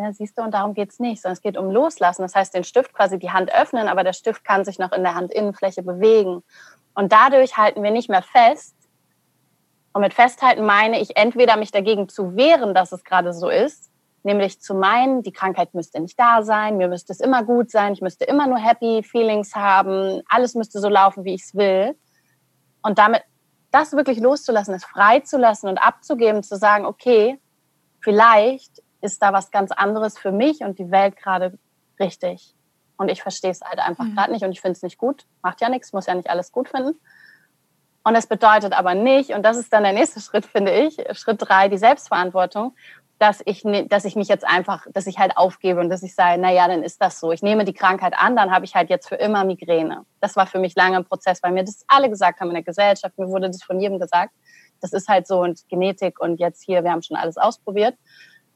[0.00, 2.22] Ja, siehst du, und darum geht es nicht, sondern es geht um Loslassen.
[2.22, 5.02] Das heißt, den Stift quasi die Hand öffnen, aber der Stift kann sich noch in
[5.02, 6.44] der Handinnenfläche bewegen.
[6.94, 8.76] Und dadurch halten wir nicht mehr fest.
[9.92, 13.90] Und mit Festhalten meine ich entweder mich dagegen zu wehren, dass es gerade so ist,
[14.22, 17.92] nämlich zu meinen, die Krankheit müsste nicht da sein, mir müsste es immer gut sein,
[17.92, 21.96] ich müsste immer nur Happy Feelings haben, alles müsste so laufen, wie ich es will.
[22.82, 23.22] Und damit
[23.72, 27.40] das wirklich loszulassen, es freizulassen und abzugeben, zu sagen, okay,
[28.00, 31.58] vielleicht ist da was ganz anderes für mich und die Welt gerade
[32.00, 32.54] richtig.
[32.96, 34.14] Und ich verstehe es halt einfach mhm.
[34.14, 35.24] gerade nicht und ich finde es nicht gut.
[35.42, 36.98] Macht ja nichts, muss ja nicht alles gut finden.
[38.02, 41.36] Und es bedeutet aber nicht, und das ist dann der nächste Schritt, finde ich, Schritt
[41.40, 42.74] drei, die Selbstverantwortung,
[43.18, 46.40] dass ich, dass ich mich jetzt einfach, dass ich halt aufgebe und dass ich sage,
[46.40, 47.32] na ja, dann ist das so.
[47.32, 50.04] Ich nehme die Krankheit an, dann habe ich halt jetzt für immer Migräne.
[50.20, 52.62] Das war für mich lange ein Prozess, weil mir das alle gesagt haben in der
[52.62, 53.18] Gesellschaft.
[53.18, 54.32] Mir wurde das von jedem gesagt.
[54.80, 57.96] Das ist halt so und Genetik und jetzt hier, wir haben schon alles ausprobiert.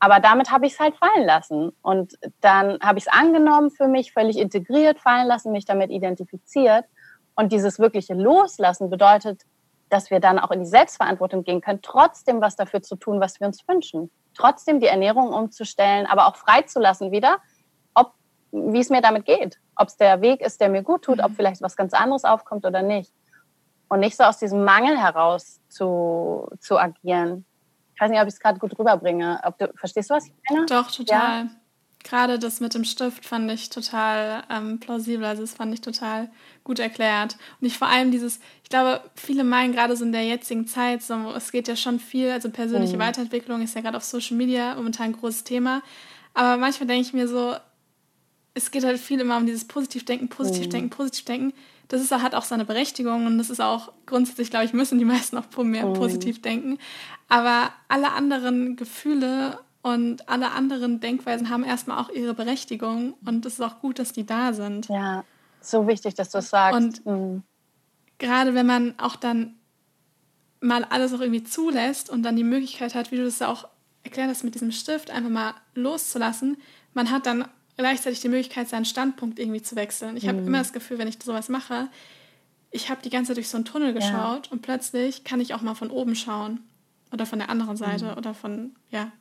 [0.02, 1.70] Aber damit habe ich es halt fallen lassen.
[1.80, 6.86] Und dann habe ich es angenommen für mich, völlig integriert, fallen lassen, mich damit identifiziert.
[7.36, 9.42] Und dieses wirkliche Loslassen bedeutet,
[9.90, 13.38] dass wir dann auch in die Selbstverantwortung gehen können, trotzdem was dafür zu tun, was
[13.38, 14.10] wir uns wünschen.
[14.34, 17.38] Trotzdem die Ernährung umzustellen, aber auch freizulassen wieder,
[17.94, 18.12] ob,
[18.50, 19.60] wie es mir damit geht.
[19.76, 21.36] Ob es der Weg ist, der mir gut tut, ob mhm.
[21.36, 23.12] vielleicht was ganz anderes aufkommt oder nicht
[23.86, 27.44] und nicht so aus diesem Mangel heraus zu, zu agieren.
[27.94, 29.40] Ich weiß nicht, ob ich es gerade gut rüberbringe.
[29.44, 30.66] Ob du, verstehst du, was ich meine?
[30.66, 31.44] Doch, total.
[31.44, 31.50] Ja.
[32.04, 36.30] Gerade das mit dem Stift fand ich total ähm, plausibel, also das fand ich total
[36.64, 37.36] gut erklärt.
[37.60, 41.02] Und ich vor allem dieses, ich glaube, viele meinen gerade so in der jetzigen Zeit,
[41.02, 43.02] so, es geht ja schon viel, also persönliche mhm.
[43.02, 45.82] Weiterentwicklung ist ja gerade auf Social Media momentan ein großes Thema.
[46.34, 47.54] Aber manchmal denke ich mir so,
[48.54, 50.90] es geht halt viel immer um dieses Positivdenken, Positivdenken, mhm.
[50.90, 51.52] Positivdenken
[51.92, 55.04] das ist, hat auch seine Berechtigung und das ist auch grundsätzlich, glaube ich, müssen die
[55.04, 55.92] meisten auch mehr mhm.
[55.92, 56.78] positiv denken.
[57.28, 63.54] Aber alle anderen Gefühle und alle anderen Denkweisen haben erstmal auch ihre Berechtigung und es
[63.54, 64.88] ist auch gut, dass die da sind.
[64.88, 65.22] Ja,
[65.60, 66.80] so wichtig, dass du es sagst.
[66.80, 67.42] Und mhm.
[68.16, 69.56] gerade wenn man auch dann
[70.60, 73.68] mal alles auch irgendwie zulässt und dann die Möglichkeit hat, wie du das auch
[74.02, 76.56] erklärt hast mit diesem Stift, einfach mal loszulassen,
[76.94, 77.44] man hat dann
[77.76, 80.16] gleichzeitig die Möglichkeit, seinen Standpunkt irgendwie zu wechseln.
[80.16, 80.28] Ich mhm.
[80.28, 81.88] habe immer das Gefühl, wenn ich sowas mache,
[82.70, 84.52] ich habe die ganze Zeit durch so einen Tunnel geschaut ja.
[84.52, 86.60] und plötzlich kann ich auch mal von oben schauen
[87.12, 88.18] oder von der anderen Seite mhm.
[88.18, 89.12] oder von, ja,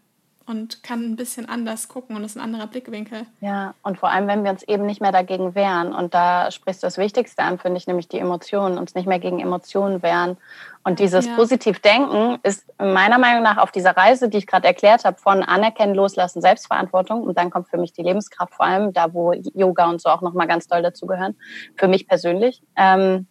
[0.46, 3.26] und kann ein bisschen anders gucken und es ist ein anderer Blickwinkel.
[3.40, 5.94] Ja, und vor allem, wenn wir uns eben nicht mehr dagegen wehren.
[5.94, 9.20] Und da sprichst du das Wichtigste an, finde ich, nämlich die Emotionen, uns nicht mehr
[9.20, 10.38] gegen Emotionen wehren.
[10.84, 11.36] Und dieses ja.
[11.36, 15.94] Positivdenken ist meiner Meinung nach auf dieser Reise, die ich gerade erklärt habe, von Anerkennen,
[15.94, 17.24] Loslassen, Selbstverantwortung.
[17.24, 20.22] Und dann kommt für mich die Lebenskraft, vor allem da, wo Yoga und so auch
[20.22, 21.36] nochmal ganz doll dazugehören,
[21.76, 22.64] für mich persönlich.
[22.76, 23.28] Ähm,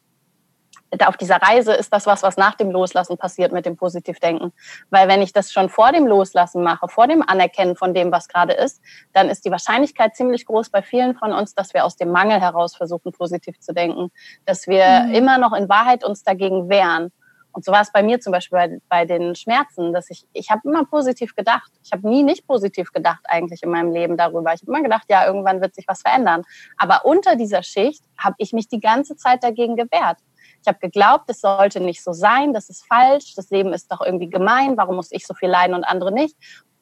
[1.07, 4.53] auf dieser Reise ist das was, was nach dem Loslassen passiert mit dem Positivdenken.
[4.91, 8.29] Weil wenn ich das schon vor dem Loslassen mache, vor dem Anerkennen von dem, was
[8.29, 11.97] gerade ist, dann ist die Wahrscheinlichkeit ziemlich groß bei vielen von uns, dass wir aus
[11.97, 14.11] dem Mangel heraus versuchen, positiv zu denken,
[14.47, 15.15] dass wir mhm.
[15.15, 17.13] immer noch in Wahrheit uns dagegen wehren.
[17.53, 20.51] Und so war es bei mir zum Beispiel bei, bei den Schmerzen, dass ich, ich
[20.51, 21.71] habe immer positiv gedacht.
[21.83, 24.55] Ich habe nie nicht positiv gedacht eigentlich in meinem Leben darüber.
[24.55, 26.45] Ich habe immer gedacht, ja, irgendwann wird sich was verändern.
[26.77, 30.19] Aber unter dieser Schicht habe ich mich die ganze Zeit dagegen gewehrt.
[30.63, 34.01] Ich habe geglaubt, es sollte nicht so sein, das ist falsch, das Leben ist doch
[34.01, 36.37] irgendwie gemein, warum muss ich so viel leiden und andere nicht?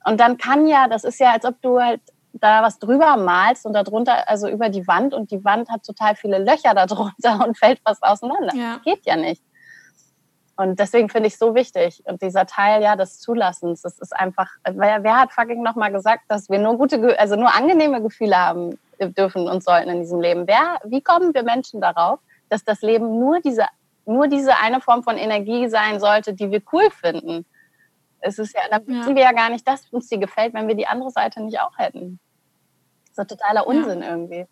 [0.05, 2.01] Und dann kann ja, das ist ja, als ob du halt
[2.33, 6.15] da was drüber malst und darunter, also über die Wand und die Wand hat total
[6.15, 8.55] viele Löcher darunter und fällt fast auseinander.
[8.55, 8.81] Ja.
[8.85, 9.43] Geht ja nicht.
[10.57, 12.03] Und deswegen finde ich es so wichtig.
[12.07, 16.25] Und dieser Teil, ja, des Zulassens, das ist einfach, wer, wer hat fucking nochmal gesagt,
[16.27, 20.49] dass wir nur gute, also nur angenehme Gefühle haben dürfen und sollten in diesem Leben?
[20.49, 23.67] Wer, wie kommen wir Menschen darauf, dass das Leben nur diese,
[24.07, 27.45] nur diese eine Form von Energie sein sollte, die wir cool finden?
[28.21, 29.01] Es ist ja, dann ja.
[29.01, 31.61] wissen wir ja gar nicht, dass uns die gefällt, wenn wir die andere Seite nicht
[31.61, 32.19] auch hätten.
[33.13, 34.11] So totaler Unsinn ja.
[34.11, 34.47] irgendwie.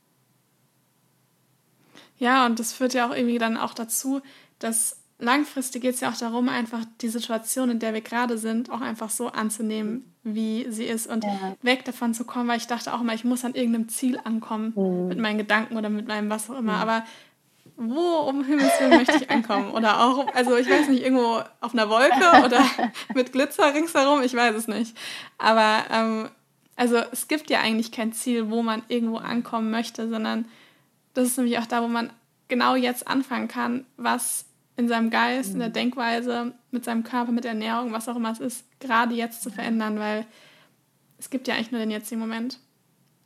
[2.18, 4.20] Ja, und das führt ja auch irgendwie dann auch dazu,
[4.58, 8.70] dass langfristig geht es ja auch darum, einfach die Situation, in der wir gerade sind,
[8.70, 11.56] auch einfach so anzunehmen, wie sie ist und ja.
[11.62, 14.72] weg davon zu kommen, weil ich dachte auch immer, ich muss an irgendeinem Ziel ankommen
[14.74, 15.08] mhm.
[15.08, 16.74] mit meinen Gedanken oder mit meinem was auch immer.
[16.74, 16.82] Mhm.
[16.82, 17.04] Aber
[17.76, 19.70] wo um Himmels Willen möchte ich ankommen?
[19.70, 22.64] Oder auch, also ich weiß nicht, irgendwo auf einer Wolke oder
[23.14, 24.96] mit Glitzer ringsherum, ich weiß es nicht.
[25.38, 26.28] Aber ähm,
[26.74, 30.46] also es gibt ja eigentlich kein Ziel, wo man irgendwo ankommen möchte, sondern
[31.14, 32.10] das ist nämlich auch da, wo man
[32.48, 35.74] genau jetzt anfangen kann, was in seinem Geist, in der mhm.
[35.74, 39.50] Denkweise, mit seinem Körper, mit der Ernährung, was auch immer es ist, gerade jetzt zu
[39.50, 40.26] verändern, weil
[41.18, 42.58] es gibt ja eigentlich nur den jetzigen Moment.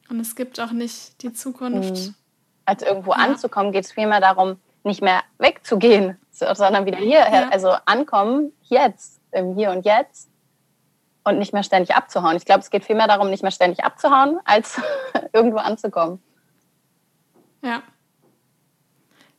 [0.08, 1.94] Und es gibt auch nicht die Zukunft.
[1.94, 2.14] Mhm.
[2.64, 3.18] Als irgendwo ja.
[3.18, 7.48] anzukommen, geht es vielmehr darum, nicht mehr wegzugehen, sondern wieder hier, ja.
[7.50, 10.30] also ankommen, jetzt, im Hier und Jetzt
[11.24, 12.36] und nicht mehr ständig abzuhauen.
[12.36, 14.80] Ich glaube, es geht vielmehr darum, nicht mehr ständig abzuhauen, als
[15.32, 16.22] irgendwo anzukommen.
[17.62, 17.82] Ja.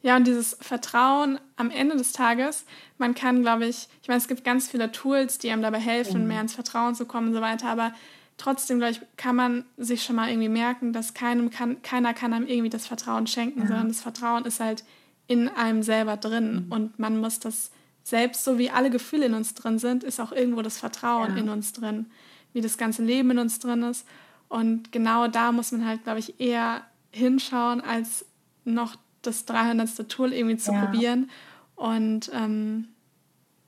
[0.03, 2.65] Ja, und dieses Vertrauen am Ende des Tages,
[2.97, 6.23] man kann, glaube ich, ich meine, es gibt ganz viele Tools, die einem dabei helfen,
[6.23, 6.27] mhm.
[6.27, 7.93] mehr ins Vertrauen zu kommen und so weiter, aber
[8.41, 12.33] trotzdem, glaube ich, kann man sich schon mal irgendwie merken, dass keinem kann, keiner kann
[12.33, 13.67] einem irgendwie das Vertrauen schenken, ja.
[13.67, 14.83] sondern das Vertrauen ist halt
[15.27, 16.71] in einem selber drin mhm.
[16.71, 17.71] und man muss das
[18.03, 21.43] selbst, so wie alle Gefühle in uns drin sind, ist auch irgendwo das Vertrauen ja.
[21.43, 22.07] in uns drin,
[22.53, 24.05] wie das ganze Leben in uns drin ist
[24.51, 28.25] und genau da muss man halt, glaube ich, eher hinschauen, als
[28.65, 30.09] noch das 300.
[30.09, 30.83] Tool irgendwie zu ja.
[30.83, 31.29] probieren.
[31.75, 32.89] Und ähm,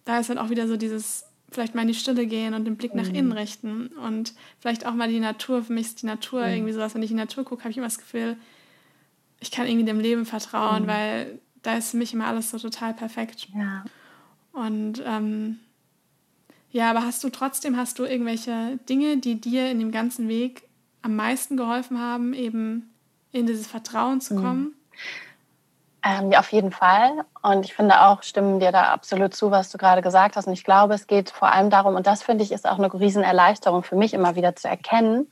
[0.04, 2.76] da ist halt auch wieder so dieses, vielleicht mal in die Stille gehen und den
[2.76, 3.02] Blick mhm.
[3.02, 3.88] nach innen richten.
[3.88, 6.54] Und vielleicht auch mal die Natur, für mich ist die Natur mhm.
[6.54, 8.38] irgendwie sowas, wenn ich in die Natur gucke, habe ich immer das Gefühl,
[9.40, 10.88] ich kann irgendwie dem Leben vertrauen, mhm.
[10.88, 13.48] weil da ist für mich immer alles so total perfekt.
[13.56, 13.86] Ja.
[14.52, 15.60] Und ähm,
[16.72, 20.64] ja, aber hast du trotzdem, hast du irgendwelche Dinge, die dir in dem ganzen Weg
[21.02, 22.90] am meisten geholfen haben, eben
[23.32, 24.74] in dieses Vertrauen zu mhm.
[26.06, 27.24] Ähm, ja, auf jeden Fall.
[27.42, 30.48] Und ich finde auch, stimmen dir da absolut zu, was du gerade gesagt hast.
[30.48, 32.94] Und ich glaube, es geht vor allem darum, und das finde ich ist auch eine
[32.94, 35.32] Riesenerleichterung für mich immer wieder zu erkennen,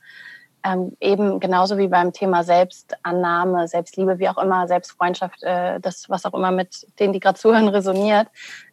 [0.64, 6.24] ähm, eben genauso wie beim Thema Selbstannahme, Selbstliebe, wie auch immer, Selbstfreundschaft, äh, das, was
[6.24, 8.28] auch immer mit denen, die gerade zuhören, resoniert,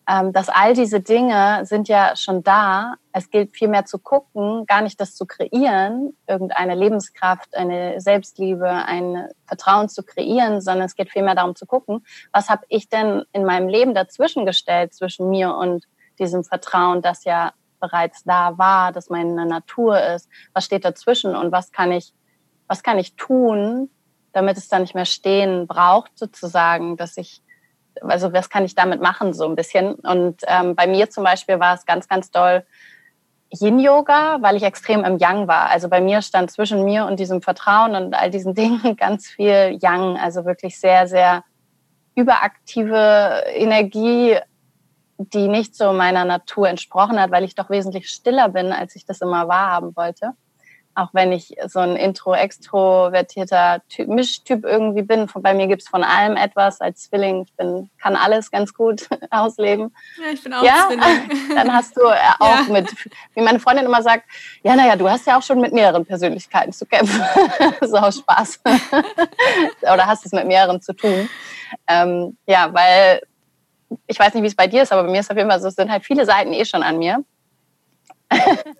[0.08, 2.95] ähm, dass all diese Dinge sind ja schon da.
[3.12, 9.28] Es gilt vielmehr zu gucken, gar nicht das zu kreieren, irgendeine Lebenskraft, eine Selbstliebe, ein
[9.45, 13.45] Vertrauen zu kreieren, sondern es geht vielmehr darum zu gucken, was habe ich denn in
[13.45, 15.86] meinem Leben dazwischen gestellt zwischen mir und
[16.19, 20.30] diesem Vertrauen, das ja bereits da war, dass meine Natur ist.
[20.54, 22.13] Was steht dazwischen und was kann ich,
[22.68, 23.89] was kann ich tun,
[24.32, 27.42] damit es dann nicht mehr stehen braucht, sozusagen, dass ich,
[28.02, 29.96] also was kann ich damit machen, so ein bisschen.
[29.96, 32.65] Und ähm, bei mir zum Beispiel war es ganz, ganz doll
[33.52, 35.70] Yin-Yoga, weil ich extrem im Yang war.
[35.70, 39.78] Also bei mir stand zwischen mir und diesem Vertrauen und all diesen Dingen ganz viel
[39.82, 41.44] Yang, also wirklich sehr, sehr
[42.15, 44.38] überaktive Energie,
[45.19, 49.05] die nicht so meiner Natur entsprochen hat, weil ich doch wesentlich stiller bin, als ich
[49.05, 50.32] das immer wahrhaben wollte.
[50.95, 55.27] Auch wenn ich so ein intro-extrovertierter Mischtyp irgendwie bin.
[55.36, 56.82] Bei mir gibt's von allem etwas.
[56.82, 59.93] Als Zwilling, ich bin, kann alles ganz gut ausleben.
[60.17, 60.88] Ja, ich bin auch ja?
[60.88, 61.55] Zwilling.
[61.55, 62.73] Dann hast du äh, auch ja.
[62.73, 62.89] mit,
[63.36, 64.23] wie meine Freundin immer sagt,
[64.63, 67.21] ja, naja, du hast ja auch schon mit mehreren Persönlichkeiten zu kämpfen.
[67.82, 68.62] so aus Spaß.
[69.82, 71.29] Oder hast es mit mehreren zu tun.
[71.88, 73.21] Ähm, ja, weil
[74.08, 75.62] ich weiß nicht, wie es bei dir ist, aber bei mir ist auf jeden Fall
[75.62, 77.23] so, es sind halt viele Seiten eh schon an mir.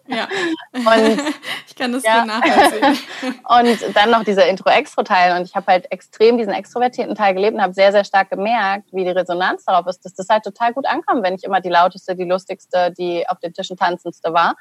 [0.08, 0.28] ja.
[0.74, 1.22] und,
[1.68, 2.24] ich kann das ja.
[2.24, 3.00] nachvollziehen.
[3.48, 5.40] und dann noch dieser Intro-Extro-Teil.
[5.40, 8.90] Und ich habe halt extrem diesen extrovertierten Teil gelebt und habe sehr, sehr stark gemerkt,
[8.92, 11.70] wie die Resonanz darauf ist, dass das halt total gut ankommt, wenn ich immer die
[11.70, 14.56] lauteste, die lustigste, die auf den Tischen tanzendste war.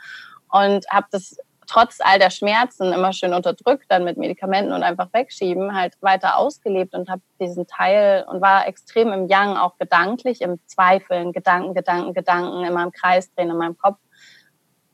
[0.50, 1.36] Und habe das
[1.68, 6.38] trotz all der Schmerzen immer schön unterdrückt, dann mit Medikamenten und einfach wegschieben, halt weiter
[6.38, 11.74] ausgelebt und habe diesen Teil und war extrem im Yang, auch gedanklich, im Zweifeln, Gedanken,
[11.74, 13.98] Gedanken, Gedanken, immer im Kreis drehen in meinem Kopf.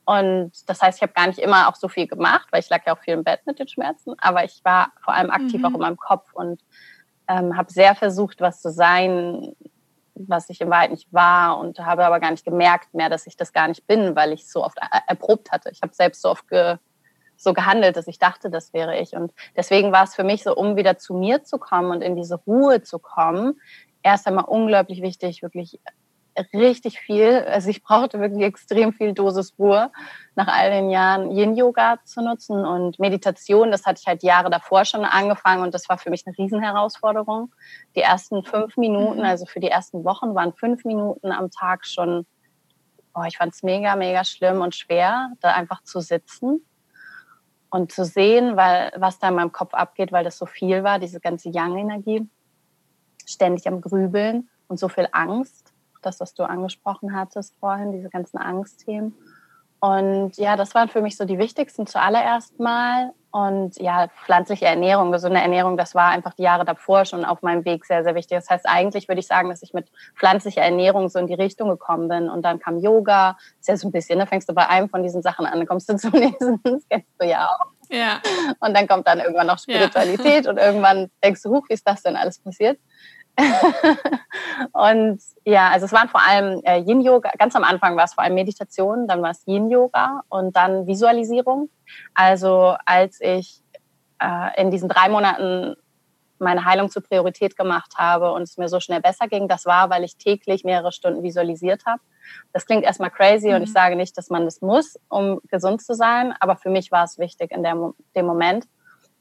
[0.05, 2.85] Und das heißt, ich habe gar nicht immer auch so viel gemacht, weil ich lag
[2.85, 5.65] ja auch viel im Bett mit den Schmerzen, aber ich war vor allem aktiv mhm.
[5.65, 6.61] auch in meinem Kopf und
[7.27, 9.55] ähm, habe sehr versucht, was zu sein,
[10.15, 13.37] was ich in Wahrheit nicht war und habe aber gar nicht gemerkt mehr, dass ich
[13.37, 15.69] das gar nicht bin, weil ich so oft erprobt hatte.
[15.71, 16.77] Ich habe selbst so oft ge,
[17.37, 19.13] so gehandelt, dass ich dachte, das wäre ich.
[19.13, 22.15] Und deswegen war es für mich so, um wieder zu mir zu kommen und in
[22.15, 23.59] diese Ruhe zu kommen,
[24.03, 25.79] erst einmal unglaublich wichtig, wirklich
[26.53, 27.45] richtig viel.
[27.47, 29.91] Also ich brauchte wirklich extrem viel Dosis Ruhe
[30.35, 33.71] nach all den Jahren Yin-Yoga zu nutzen und Meditation.
[33.71, 37.53] Das hatte ich halt Jahre davor schon angefangen und das war für mich eine Riesenherausforderung.
[37.95, 39.25] Die ersten fünf Minuten, mhm.
[39.25, 42.25] also für die ersten Wochen waren fünf Minuten am Tag schon,
[43.13, 46.65] oh, ich fand es mega, mega schlimm und schwer, da einfach zu sitzen
[47.69, 50.99] und zu sehen, weil was da in meinem Kopf abgeht, weil das so viel war,
[50.99, 52.27] diese ganze Yang-Energie,
[53.25, 55.74] ständig am Grübeln und so viel Angst,
[56.05, 59.15] das, was du angesprochen hattest vorhin, diese ganzen Angstthemen.
[59.79, 63.11] Und ja, das waren für mich so die wichtigsten zuallererst mal.
[63.29, 67.65] Und ja, pflanzliche Ernährung, gesunde Ernährung, das war einfach die Jahre davor schon auf meinem
[67.65, 68.37] Weg sehr, sehr wichtig.
[68.37, 71.69] Das heißt, eigentlich würde ich sagen, dass ich mit pflanzlicher Ernährung so in die Richtung
[71.69, 72.29] gekommen bin.
[72.29, 74.89] Und dann kam Yoga, ist ja so ein bisschen, da ne, fängst du bei einem
[74.89, 77.67] von diesen Sachen an, dann kommst du zum nächsten, das kennst du ja auch.
[77.89, 78.21] Ja.
[78.61, 80.51] Und dann kommt dann irgendwann noch Spiritualität ja.
[80.51, 82.79] und irgendwann denkst du, huch, wie ist das denn alles passiert?
[84.71, 87.31] und ja, also es waren vor allem äh, Yin-Yoga.
[87.37, 91.69] Ganz am Anfang war es vor allem Meditation, dann war es Yin-Yoga und dann Visualisierung.
[92.13, 93.61] Also als ich
[94.19, 95.75] äh, in diesen drei Monaten
[96.39, 99.89] meine Heilung zur Priorität gemacht habe und es mir so schnell besser ging, das war,
[99.89, 102.01] weil ich täglich mehrere Stunden visualisiert habe.
[102.53, 103.55] Das klingt erstmal crazy mhm.
[103.55, 103.73] und ich mhm.
[103.73, 107.17] sage nicht, dass man das muss, um gesund zu sein, aber für mich war es
[107.17, 107.75] wichtig in der,
[108.15, 108.65] dem Moment.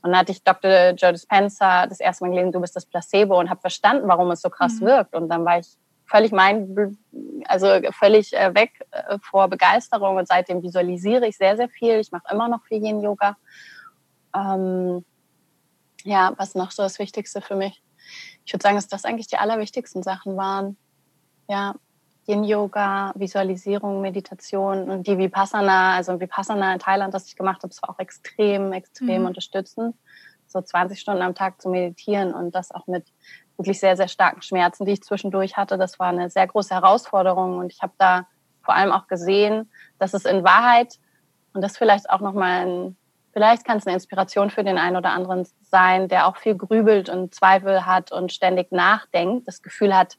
[0.04, 0.90] Und dann hatte ich Dr.
[0.90, 4.42] Joe Dispenza das erste Mal gelesen, du bist das Placebo und habe verstanden, warum es
[4.42, 4.84] so krass mhm.
[4.84, 5.14] wirkt.
[5.14, 6.98] Und dann war ich völlig mein,
[7.46, 12.00] also völlig äh, weg äh, vor Begeisterung und seitdem visualisiere ich sehr, sehr viel.
[12.00, 13.38] Ich mache immer noch viel Yin Yoga.
[14.36, 15.06] Ähm,
[16.02, 17.82] ja, was noch so das Wichtigste für mich?
[18.44, 20.76] Ich würde sagen, dass das eigentlich die allerwichtigsten Sachen waren.
[21.48, 21.76] Ja,
[22.26, 27.82] Yin-Yoga, Visualisierung, Meditation und die Vipassana, also Vipassana in Thailand, das ich gemacht habe, das
[27.82, 29.28] war auch extrem, extrem mhm.
[29.28, 29.96] unterstützend.
[30.46, 33.06] So 20 Stunden am Tag zu meditieren und das auch mit
[33.56, 35.78] wirklich sehr, sehr starken Schmerzen, die ich zwischendurch hatte.
[35.78, 38.26] Das war eine sehr große Herausforderung und ich habe da
[38.62, 40.98] vor allem auch gesehen, dass es in Wahrheit
[41.52, 42.96] und das vielleicht auch nochmal ein,
[43.32, 47.08] vielleicht kann es eine Inspiration für den einen oder anderen sein, der auch viel grübelt
[47.08, 50.16] und Zweifel hat und ständig nachdenkt, das Gefühl hat,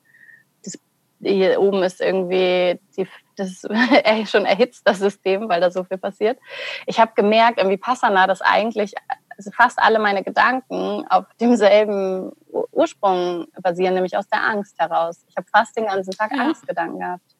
[1.21, 3.69] hier oben ist irgendwie die, das ist
[4.31, 6.37] schon erhitzt, das System, weil da so viel passiert.
[6.85, 8.93] Ich habe gemerkt, irgendwie Passana, dass eigentlich
[9.37, 12.31] also fast alle meine Gedanken auf demselben
[12.71, 15.25] Ursprung basieren, nämlich aus der Angst heraus.
[15.27, 16.43] Ich habe fast den ganzen Tag ja.
[16.43, 17.35] Angstgedanken gehabt.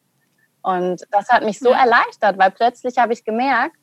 [0.62, 1.84] Und das hat mich so ja.
[1.84, 3.76] erleichtert, weil plötzlich habe ich gemerkt,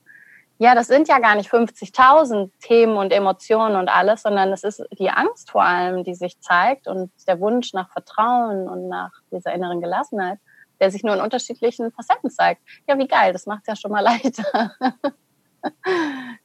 [0.59, 4.83] ja, das sind ja gar nicht 50.000 Themen und Emotionen und alles, sondern es ist
[4.97, 9.53] die Angst vor allem, die sich zeigt und der Wunsch nach Vertrauen und nach dieser
[9.53, 10.39] inneren Gelassenheit,
[10.79, 12.61] der sich nur in unterschiedlichen Facetten zeigt.
[12.87, 14.71] Ja, wie geil, das macht es ja schon mal leichter.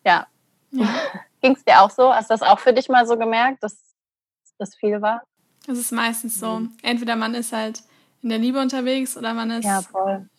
[0.05, 0.27] ja.
[0.71, 0.89] ja.
[1.41, 2.13] Ging es dir auch so?
[2.13, 3.77] Hast du das auch für dich mal so gemerkt, dass
[4.59, 5.23] das viel war?
[5.69, 6.63] Es ist meistens so.
[6.83, 7.83] Entweder man ist halt
[8.23, 9.83] in der Liebe unterwegs oder man ist ja,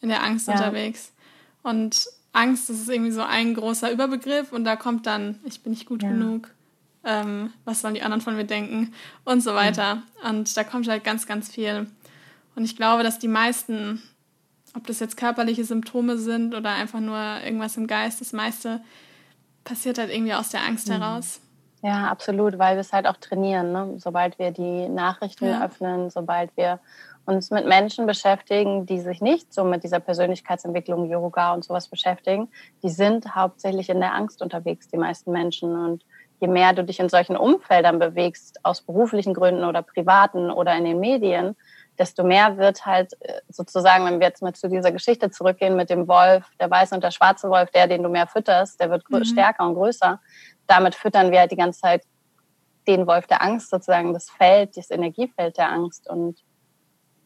[0.02, 0.56] in der Angst ja.
[0.56, 1.14] unterwegs.
[1.64, 5.72] Und Angst, das ist irgendwie so ein großer Überbegriff und da kommt dann, ich bin
[5.72, 6.10] nicht gut ja.
[6.10, 6.50] genug,
[7.04, 8.94] ähm, was sollen die anderen von mir denken
[9.26, 9.96] und so weiter.
[9.96, 10.30] Mhm.
[10.30, 11.88] Und da kommt halt ganz, ganz viel.
[12.56, 14.02] Und ich glaube, dass die meisten,
[14.76, 18.82] ob das jetzt körperliche Symptome sind oder einfach nur irgendwas im Geist, das meiste
[19.64, 20.94] passiert halt irgendwie aus der Angst mhm.
[20.94, 21.42] heraus.
[21.82, 23.72] Ja, absolut, weil wir es halt auch trainieren.
[23.72, 23.94] Ne?
[23.98, 25.64] Sobald wir die Nachrichten ja.
[25.64, 26.80] öffnen, sobald wir
[27.26, 32.50] uns mit Menschen beschäftigen, die sich nicht so mit dieser Persönlichkeitsentwicklung, Yoga und sowas beschäftigen,
[32.84, 35.76] die sind hauptsächlich in der Angst unterwegs, die meisten Menschen.
[35.76, 36.04] Und
[36.40, 40.86] je mehr du dich in solchen Umfeldern bewegst, aus beruflichen Gründen oder privaten oder in
[40.86, 41.56] den Medien,
[42.00, 45.90] desto mehr wird halt äh, sozusagen, wenn wir jetzt mal zu dieser Geschichte zurückgehen mit
[45.90, 49.08] dem Wolf, der weiße und der schwarze Wolf, der, den du mehr fütterst, der wird
[49.10, 49.26] mhm.
[49.26, 50.20] stärker und größer.
[50.66, 52.04] Damit füttern wir halt die ganze Zeit
[52.88, 56.10] den Wolf der Angst sozusagen, das Feld, das Energiefeld der Angst.
[56.10, 56.44] Und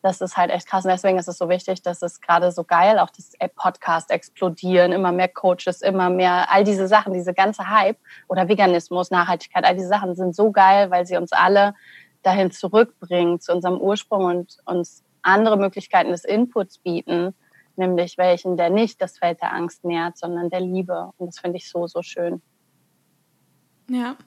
[0.03, 0.83] das ist halt echt krass.
[0.83, 4.91] Und deswegen ist es so wichtig, dass es gerade so geil, auch das Podcast explodieren,
[4.91, 9.75] immer mehr Coaches, immer mehr, all diese Sachen, diese ganze Hype oder Veganismus, Nachhaltigkeit, all
[9.75, 11.73] diese Sachen sind so geil, weil sie uns alle
[12.21, 17.33] dahin zurückbringen, zu unserem Ursprung und uns andere Möglichkeiten des Inputs bieten,
[17.77, 21.11] nämlich welchen, der nicht das Feld der Angst nährt, sondern der Liebe.
[21.17, 22.41] Und das finde ich so, so schön.
[23.89, 24.17] Ja,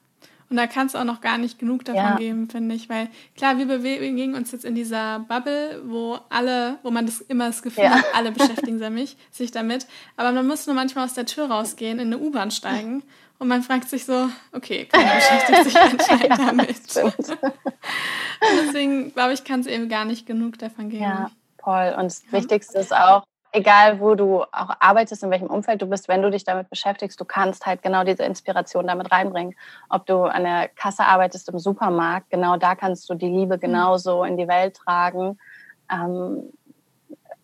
[0.48, 2.16] und da kann es auch noch gar nicht genug davon ja.
[2.16, 2.88] geben, finde ich.
[2.88, 7.46] Weil klar, wir bewegen uns jetzt in dieser Bubble, wo alle, wo man das immer
[7.46, 7.90] das Gefühl ja.
[7.90, 9.86] hat, alle beschäftigen sich, sich damit.
[10.16, 13.02] Aber man muss nur manchmal aus der Tür rausgehen, in eine U-Bahn steigen
[13.38, 16.96] und man fragt sich so, okay, keiner beschäftigt sich anscheinend ja, damit.
[17.02, 17.14] und
[18.62, 21.02] deswegen glaube ich, kann es eben gar nicht genug davon geben.
[21.02, 21.30] Ja,
[21.62, 21.94] voll.
[21.98, 23.24] Und das Wichtigste ist auch,
[23.56, 27.18] egal wo du auch arbeitest, in welchem Umfeld du bist, wenn du dich damit beschäftigst,
[27.18, 29.54] du kannst halt genau diese Inspiration damit reinbringen.
[29.88, 33.60] Ob du an der Kasse arbeitest im Supermarkt, genau da kannst du die Liebe mhm.
[33.60, 35.38] genauso in die Welt tragen.
[35.90, 36.52] Ähm,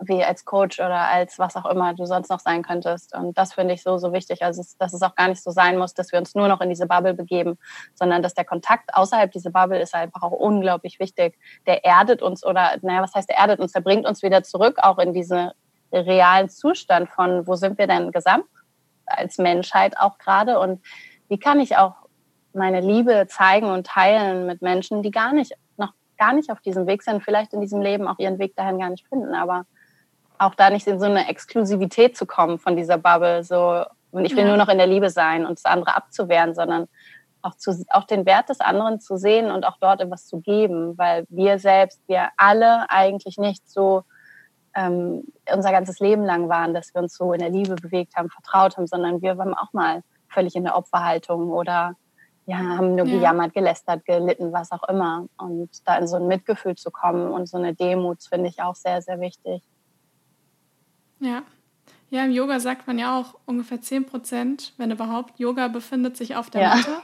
[0.04, 3.14] wie als Coach oder als was auch immer du sonst noch sein könntest.
[3.14, 4.42] Und das finde ich so, so wichtig.
[4.42, 6.68] Also, dass es auch gar nicht so sein muss, dass wir uns nur noch in
[6.68, 7.56] diese Bubble begeben,
[7.94, 11.38] sondern dass der Kontakt außerhalb dieser Bubble ist einfach auch unglaublich wichtig.
[11.66, 13.70] Der erdet uns oder, naja, was heißt der erdet uns?
[13.72, 15.52] Der bringt uns wieder zurück auch in diesen
[15.92, 18.46] realen Zustand von, wo sind wir denn gesamt
[19.06, 20.80] als Menschheit auch gerade und
[21.28, 21.94] wie kann ich auch
[22.54, 26.86] meine Liebe zeigen und teilen mit Menschen, die gar nicht, noch gar nicht auf diesem
[26.86, 29.64] Weg sind, vielleicht in diesem Leben auch ihren Weg dahin gar nicht finden, aber
[30.38, 34.36] auch da nicht in so eine Exklusivität zu kommen von dieser Bubble, so, und ich
[34.36, 34.48] will ja.
[34.48, 36.88] nur noch in der Liebe sein und das andere abzuwehren, sondern
[37.40, 40.96] auch, zu, auch den Wert des anderen zu sehen und auch dort etwas zu geben,
[40.98, 44.04] weil wir selbst, wir alle eigentlich nicht so
[44.74, 48.30] ähm, unser ganzes Leben lang waren, dass wir uns so in der Liebe bewegt haben,
[48.30, 51.96] vertraut haben, sondern wir waren auch mal völlig in der Opferhaltung oder
[52.46, 53.16] ja, haben nur ja.
[53.16, 55.26] gejammert, gelästert, gelitten, was auch immer.
[55.36, 58.74] Und da in so ein Mitgefühl zu kommen und so eine Demut, finde ich auch
[58.74, 59.62] sehr, sehr wichtig.
[61.20, 61.42] Ja.
[62.10, 66.36] Ja, im Yoga sagt man ja auch ungefähr 10 Prozent, wenn überhaupt, Yoga befindet sich
[66.36, 66.74] auf der ja.
[66.74, 66.96] Matte.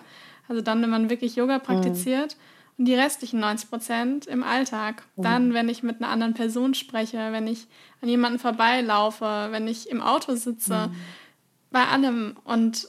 [0.49, 1.63] Also dann, wenn man wirklich Yoga mhm.
[1.63, 2.37] praktiziert.
[2.37, 2.58] Mhm.
[2.79, 5.03] Und die restlichen 90 Prozent im Alltag.
[5.17, 5.23] Mhm.
[5.23, 7.67] Dann, wenn ich mit einer anderen Person spreche, wenn ich
[8.01, 10.97] an jemanden vorbeilaufe, wenn ich im Auto sitze, mhm.
[11.71, 12.37] bei allem.
[12.45, 12.89] Und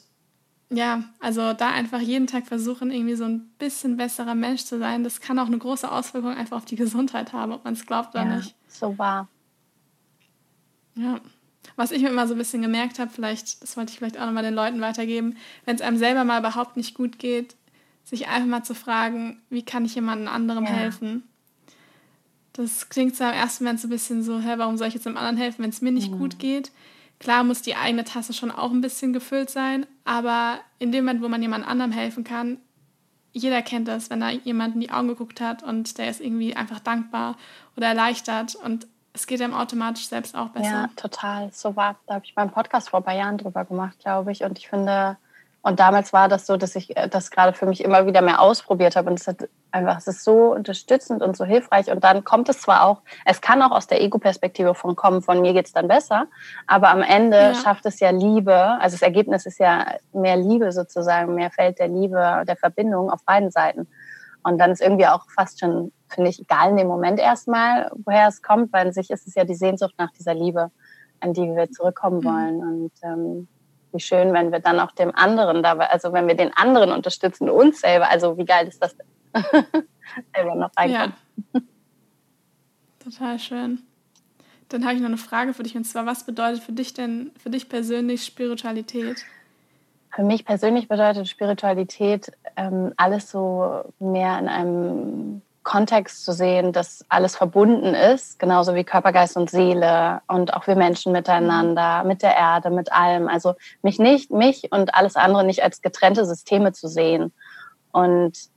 [0.72, 5.04] ja, also da einfach jeden Tag versuchen, irgendwie so ein bisschen besserer Mensch zu sein,
[5.04, 8.14] das kann auch eine große Auswirkung einfach auf die Gesundheit haben, ob man es glaubt
[8.14, 8.56] oder ja, nicht.
[8.68, 9.28] So wahr.
[10.96, 11.20] Ja.
[11.76, 14.26] Was ich mir immer so ein bisschen gemerkt habe, vielleicht, das wollte ich vielleicht auch
[14.26, 17.56] nochmal den Leuten weitergeben, wenn es einem selber mal überhaupt nicht gut geht,
[18.10, 20.72] sich einfach mal zu fragen, wie kann ich jemandem anderem ja.
[20.72, 21.24] helfen?
[22.54, 25.06] Das klingt zwar im ersten Moment so ein bisschen so, hä, warum soll ich jetzt
[25.06, 26.18] einem anderen helfen, wenn es mir nicht mhm.
[26.18, 26.72] gut geht?
[27.20, 31.22] Klar muss die eigene Tasse schon auch ein bisschen gefüllt sein, aber in dem Moment,
[31.22, 32.58] wo man jemand anderem helfen kann,
[33.32, 36.56] jeder kennt das, wenn da jemand in die Augen geguckt hat und der ist irgendwie
[36.56, 37.38] einfach dankbar
[37.78, 40.72] oder erleichtert und es geht einem automatisch selbst auch besser.
[40.72, 41.52] Ja, total.
[41.52, 44.44] So war, da habe ich beim Podcast vor ein paar Jahren drüber gemacht, glaube ich.
[44.44, 45.18] Und ich finde,
[45.62, 48.42] und damals war das so, dass ich äh, das gerade für mich immer wieder mehr
[48.42, 49.10] ausprobiert habe.
[49.10, 51.92] Und es hat einfach, es ist so unterstützend und so hilfreich.
[51.92, 55.42] Und dann kommt es zwar auch, es kann auch aus der Ego-Perspektive von kommen, von
[55.42, 56.28] mir geht es dann besser,
[56.66, 57.54] aber am Ende ja.
[57.56, 61.90] schafft es ja Liebe, also das Ergebnis ist ja mehr Liebe sozusagen, mehr Feld der
[61.90, 63.88] Liebe, der Verbindung auf beiden Seiten.
[64.44, 68.30] Und dann ist irgendwie auch fast schon, finde ich, egal in dem Moment erstmal, woher
[68.30, 70.72] es kommt, weil an sich ist es ja die Sehnsucht nach dieser Liebe,
[71.20, 72.24] an die wir zurückkommen mhm.
[72.24, 72.60] wollen.
[72.62, 73.48] Und ähm,
[73.92, 77.50] wie schön, wenn wir dann auch dem anderen dabei, also wenn wir den anderen unterstützen,
[77.50, 79.08] uns selber, also wie geil ist das denn?
[80.36, 81.14] selber noch reinkommen.
[81.54, 81.62] Ja.
[83.00, 83.82] Total schön.
[84.70, 87.32] Dann habe ich noch eine Frage für dich und zwar, was bedeutet für dich denn,
[87.42, 89.26] für dich persönlich Spiritualität?
[90.12, 97.06] Für mich persönlich bedeutet Spiritualität ähm, alles so mehr in einem Kontext zu sehen, dass
[97.10, 102.22] alles verbunden ist, genauso wie Körper, Geist und Seele und auch wir Menschen miteinander, mit
[102.22, 103.28] der Erde, mit allem.
[103.28, 107.34] Also mich nicht, mich und alles andere nicht als getrennte Systeme zu sehen
[107.92, 108.50] und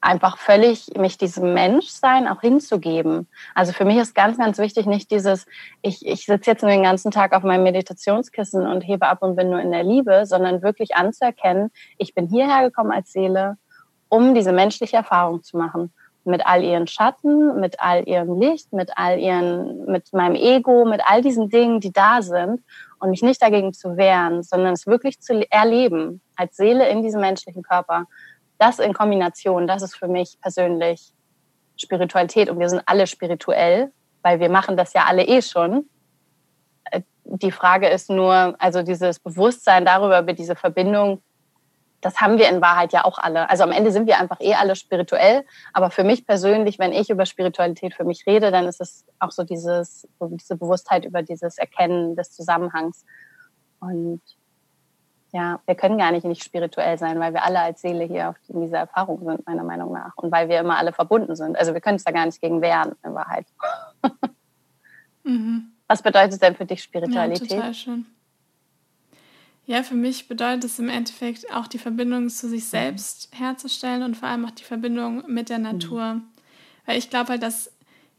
[0.00, 3.28] einfach völlig mich diesem Menschsein auch hinzugeben.
[3.54, 5.46] Also für mich ist ganz, ganz wichtig nicht dieses,
[5.82, 9.36] ich, ich sitze jetzt nur den ganzen Tag auf meinem Meditationskissen und hebe ab und
[9.36, 13.56] bin nur in der Liebe, sondern wirklich anzuerkennen, ich bin hierher gekommen als Seele,
[14.08, 15.92] um diese menschliche Erfahrung zu machen.
[16.24, 21.00] Mit all ihren Schatten, mit all ihrem Licht, mit all ihren, mit meinem Ego, mit
[21.06, 22.62] all diesen Dingen, die da sind
[22.98, 27.20] und mich nicht dagegen zu wehren, sondern es wirklich zu erleben als Seele in diesem
[27.20, 28.04] menschlichen Körper.
[28.58, 31.12] Das in Kombination, das ist für mich persönlich
[31.76, 33.92] Spiritualität und wir sind alle spirituell,
[34.22, 35.88] weil wir machen das ja alle eh schon.
[36.90, 41.22] Äh, die Frage ist nur, also dieses Bewusstsein darüber, über diese Verbindung,
[42.00, 43.50] das haben wir in Wahrheit ja auch alle.
[43.50, 45.44] Also am Ende sind wir einfach eh alle spirituell.
[45.72, 49.32] Aber für mich persönlich, wenn ich über Spiritualität für mich rede, dann ist es auch
[49.32, 53.04] so dieses, diese Bewusstheit über dieses Erkennen des Zusammenhangs.
[53.80, 54.20] Und
[55.32, 58.60] ja, wir können gar nicht nicht spirituell sein, weil wir alle als Seele hier in
[58.60, 60.16] dieser Erfahrung sind, meiner Meinung nach.
[60.16, 61.58] Und weil wir immer alle verbunden sind.
[61.58, 63.46] Also wir können es da gar nicht gegen wehren, in Wahrheit.
[65.24, 65.72] mhm.
[65.88, 67.50] Was bedeutet denn für dich Spiritualität?
[67.50, 68.06] Ja, total schön.
[69.68, 74.16] Ja, für mich bedeutet es im Endeffekt auch die Verbindung zu sich selbst herzustellen und
[74.16, 76.14] vor allem auch die Verbindung mit der Natur.
[76.14, 76.22] Mhm.
[76.86, 77.70] Weil ich glaube halt, dass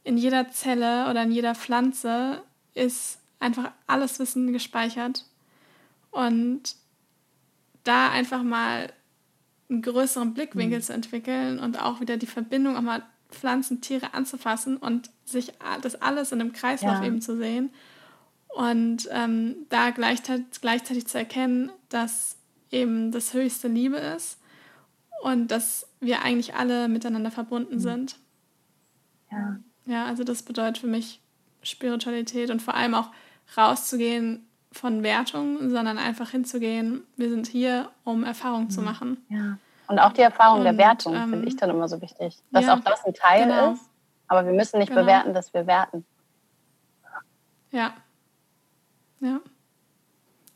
[0.04, 2.44] in jeder Zelle oder in jeder Pflanze
[2.76, 5.26] ist einfach alles Wissen gespeichert.
[6.12, 6.76] Und
[7.84, 8.94] da einfach mal
[9.72, 10.84] einen größeren Blickwinkel mhm.
[10.84, 15.96] zu entwickeln und auch wieder die Verbindung auch mal Pflanzen, Tiere anzufassen und sich das
[15.96, 17.06] alles in einem Kreislauf ja.
[17.06, 17.72] eben zu sehen
[18.50, 22.38] und ähm, da gleichzeitig, gleichzeitig zu erkennen, dass
[22.72, 24.40] eben das höchste Liebe ist
[25.24, 27.80] und dass wir eigentlich alle miteinander verbunden mhm.
[27.80, 28.20] sind.
[29.32, 29.60] Ja.
[29.86, 31.20] Ja, also das bedeutet für mich
[31.64, 33.10] Spiritualität und vor allem auch
[33.58, 38.70] rauszugehen von Wertung, sondern einfach hinzugehen, wir sind hier, um Erfahrung mhm.
[38.70, 39.26] zu machen.
[39.30, 39.58] Ja.
[39.88, 42.38] Und auch die Erfahrung und, der Wertung ähm, finde ich dann immer so wichtig.
[42.52, 43.74] Dass ja, auch das ein Teil genau.
[43.74, 43.90] ist,
[44.28, 45.02] aber wir müssen nicht genau.
[45.02, 46.06] bewerten, dass wir werten.
[47.72, 47.94] Ja.
[49.22, 49.40] Ja.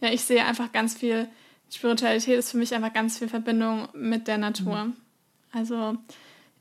[0.02, 1.28] Ja, ich sehe einfach ganz viel,
[1.72, 4.86] Spiritualität ist für mich einfach ganz viel Verbindung mit der Natur.
[4.86, 4.94] Mhm.
[5.52, 5.96] Also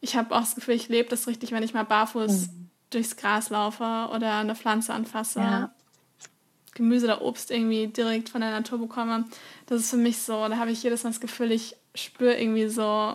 [0.01, 2.71] ich habe auch das Gefühl, ich lebe das richtig, wenn ich mal barfuß mhm.
[2.91, 5.41] durchs Gras laufe oder eine Pflanze anfasse.
[5.41, 5.71] Ja.
[6.75, 9.25] Gemüse oder Obst irgendwie direkt von der Natur bekomme.
[9.67, 12.69] Das ist für mich so, da habe ich jedes Mal das Gefühl, ich spüre irgendwie
[12.69, 13.15] so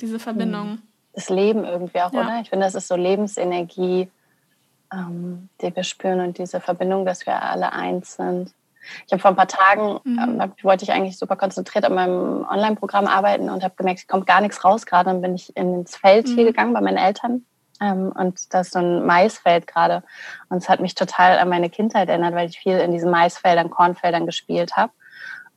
[0.00, 0.72] diese Verbindung.
[0.72, 0.82] Mhm.
[1.14, 2.20] Das Leben irgendwie auch, ja.
[2.20, 2.40] oder?
[2.40, 4.08] Ich finde, das ist so Lebensenergie,
[4.92, 8.52] ähm, die wir spüren und diese Verbindung, dass wir alle eins sind.
[9.06, 10.40] Ich habe vor ein paar Tagen, mhm.
[10.40, 14.26] ähm, wollte ich eigentlich super konzentriert an meinem Online-Programm arbeiten und habe gemerkt, es kommt
[14.26, 15.10] gar nichts raus gerade.
[15.10, 16.34] Dann bin ich ins Feld mhm.
[16.34, 17.44] hier gegangen bei meinen Eltern
[17.80, 20.02] ähm, und da ist so ein Maisfeld gerade.
[20.48, 23.70] Und es hat mich total an meine Kindheit erinnert, weil ich viel in diesen Maisfeldern,
[23.70, 24.92] Kornfeldern gespielt habe.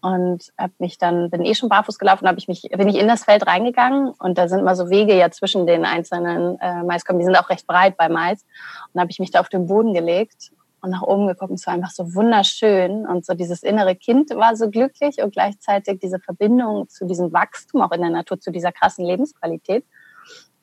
[0.01, 3.07] Und hab mich dann, bin eh schon barfuß gelaufen, habe ich mich, bin ich in
[3.07, 7.19] das Feld reingegangen und da sind mal so Wege ja zwischen den einzelnen äh, Maiskolben,
[7.19, 8.43] die sind auch recht breit bei Mais.
[8.91, 11.67] Und habe ich mich da auf den Boden gelegt und nach oben geguckt und es
[11.67, 16.19] war einfach so wunderschön und so dieses innere Kind war so glücklich und gleichzeitig diese
[16.19, 19.85] Verbindung zu diesem Wachstum auch in der Natur, zu dieser krassen Lebensqualität.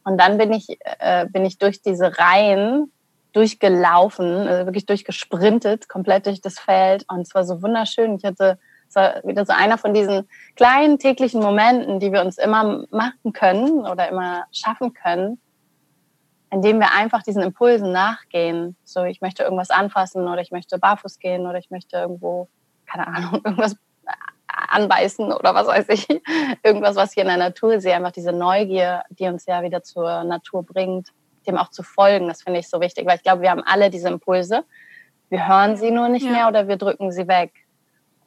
[0.05, 2.91] Und dann bin ich, äh, bin ich durch diese Reihen
[3.33, 7.05] durchgelaufen, also wirklich durchgesprintet, komplett durch das Feld.
[7.09, 8.17] Und es war so wunderschön.
[8.17, 8.59] Ich hatte,
[8.89, 13.33] es war wieder so einer von diesen kleinen täglichen Momenten, die wir uns immer machen
[13.33, 15.41] können oder immer schaffen können,
[16.51, 18.77] indem wir einfach diesen Impulsen nachgehen.
[18.85, 22.49] So, ich möchte irgendwas anfassen oder ich möchte barfuß gehen oder ich möchte irgendwo,
[22.87, 23.77] keine Ahnung, irgendwas
[24.47, 26.07] anbeißen oder was weiß ich.
[26.63, 27.87] Irgendwas, was hier in der Natur ist.
[27.87, 31.13] Einfach diese Neugier, die uns ja wieder zur Natur bringt,
[31.47, 32.29] dem auch zu folgen.
[32.29, 34.65] Das finde ich so wichtig, weil ich glaube, wir haben alle diese Impulse.
[35.29, 36.33] Wir hören sie nur nicht ja.
[36.33, 37.53] mehr oder wir drücken sie weg.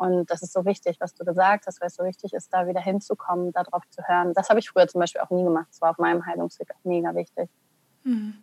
[0.02, 2.68] Und das ist so wichtig, was du gesagt hast, weil es so wichtig ist, da
[2.68, 4.34] wieder hinzukommen, darauf zu hören.
[4.34, 5.68] Das habe ich früher zum Beispiel auch nie gemacht.
[5.70, 7.47] Das war auf meinem Heilungsweg auch mega wichtig.
[8.04, 8.34] Mhm.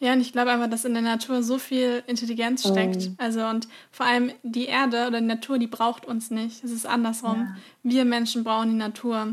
[0.00, 3.08] Ja, und ich glaube einfach, dass in der Natur so viel Intelligenz steckt.
[3.08, 3.16] Mhm.
[3.16, 6.62] Also und vor allem die Erde oder die Natur, die braucht uns nicht.
[6.62, 7.48] Es ist andersrum.
[7.48, 7.56] Ja.
[7.82, 9.32] Wir Menschen brauchen die Natur.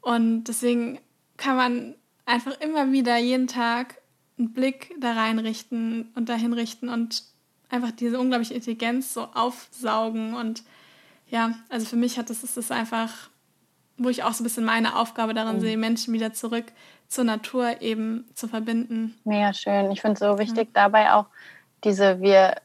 [0.00, 0.98] Und deswegen
[1.36, 1.94] kann man
[2.26, 4.02] einfach immer wieder jeden Tag
[4.36, 7.22] einen Blick da reinrichten und dahin richten und
[7.70, 10.34] einfach diese unglaubliche Intelligenz so aufsaugen.
[10.34, 10.62] Und
[11.28, 13.30] ja, also für mich hat das, ist das einfach,
[13.96, 15.60] wo ich auch so ein bisschen meine Aufgabe darin mhm.
[15.60, 16.66] sehe, Menschen wieder zurück
[17.08, 19.18] zur Natur eben zu verbinden.
[19.24, 19.90] Mega schön.
[19.90, 20.88] Ich finde es so wichtig ja.
[20.88, 21.26] dabei auch
[21.84, 22.56] diese wir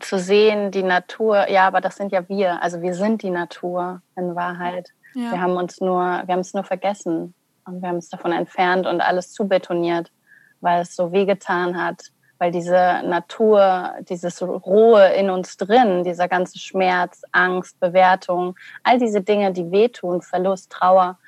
[0.00, 2.62] zu sehen, die Natur, ja, aber das sind ja wir.
[2.62, 4.90] Also wir sind die Natur in Wahrheit.
[5.14, 5.32] Ja.
[5.32, 8.86] Wir haben uns nur, wir haben es nur vergessen und wir haben es davon entfernt
[8.86, 10.12] und alles zubetoniert,
[10.60, 16.58] weil es so wehgetan hat, weil diese Natur, dieses Rohe in uns drin, dieser ganze
[16.58, 21.18] Schmerz, Angst, Bewertung, all diese Dinge, die wehtun, Verlust, Trauer,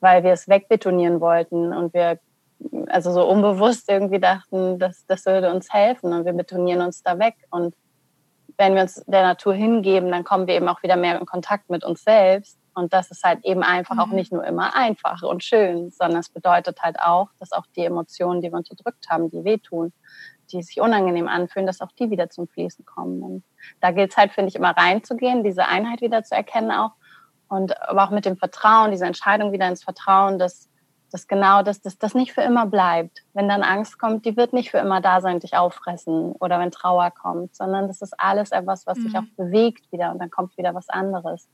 [0.00, 2.18] weil wir es wegbetonieren wollten und wir
[2.88, 7.18] also so unbewusst irgendwie dachten, dass das würde uns helfen und wir betonieren uns da
[7.18, 7.34] weg.
[7.50, 7.74] Und
[8.56, 11.70] wenn wir uns der Natur hingeben, dann kommen wir eben auch wieder mehr in Kontakt
[11.70, 12.58] mit uns selbst.
[12.74, 14.00] Und das ist halt eben einfach mhm.
[14.00, 17.84] auch nicht nur immer einfach und schön, sondern es bedeutet halt auch, dass auch die
[17.84, 19.92] Emotionen, die wir unterdrückt haben, die wehtun,
[20.52, 23.22] die sich unangenehm anfühlen, dass auch die wieder zum Fließen kommen.
[23.22, 23.44] Und
[23.80, 26.92] da gilt es halt, finde ich, immer reinzugehen, diese Einheit wieder zu erkennen auch
[27.48, 30.68] und aber auch mit dem Vertrauen, diese Entscheidung wieder ins Vertrauen, dass,
[31.10, 33.22] dass genau das, dass das nicht für immer bleibt.
[33.32, 36.70] Wenn dann Angst kommt, die wird nicht für immer da sein, dich auffressen oder wenn
[36.70, 39.02] Trauer kommt, sondern das ist alles etwas, was mhm.
[39.02, 41.48] sich auch bewegt wieder und dann kommt wieder was anderes.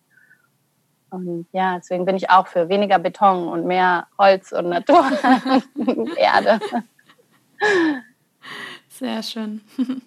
[1.11, 5.05] Und ja, deswegen bin ich auch für weniger Beton und mehr Holz und Natur,
[6.17, 6.61] Erde.
[9.01, 9.63] Sehr schön.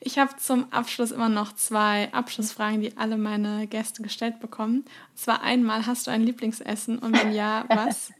[0.00, 4.84] Ich habe zum Abschluss immer noch zwei Abschlussfragen, die alle meine Gäste gestellt bekommen.
[5.10, 8.12] Und zwar einmal, hast du ein Lieblingsessen und wenn ja, was?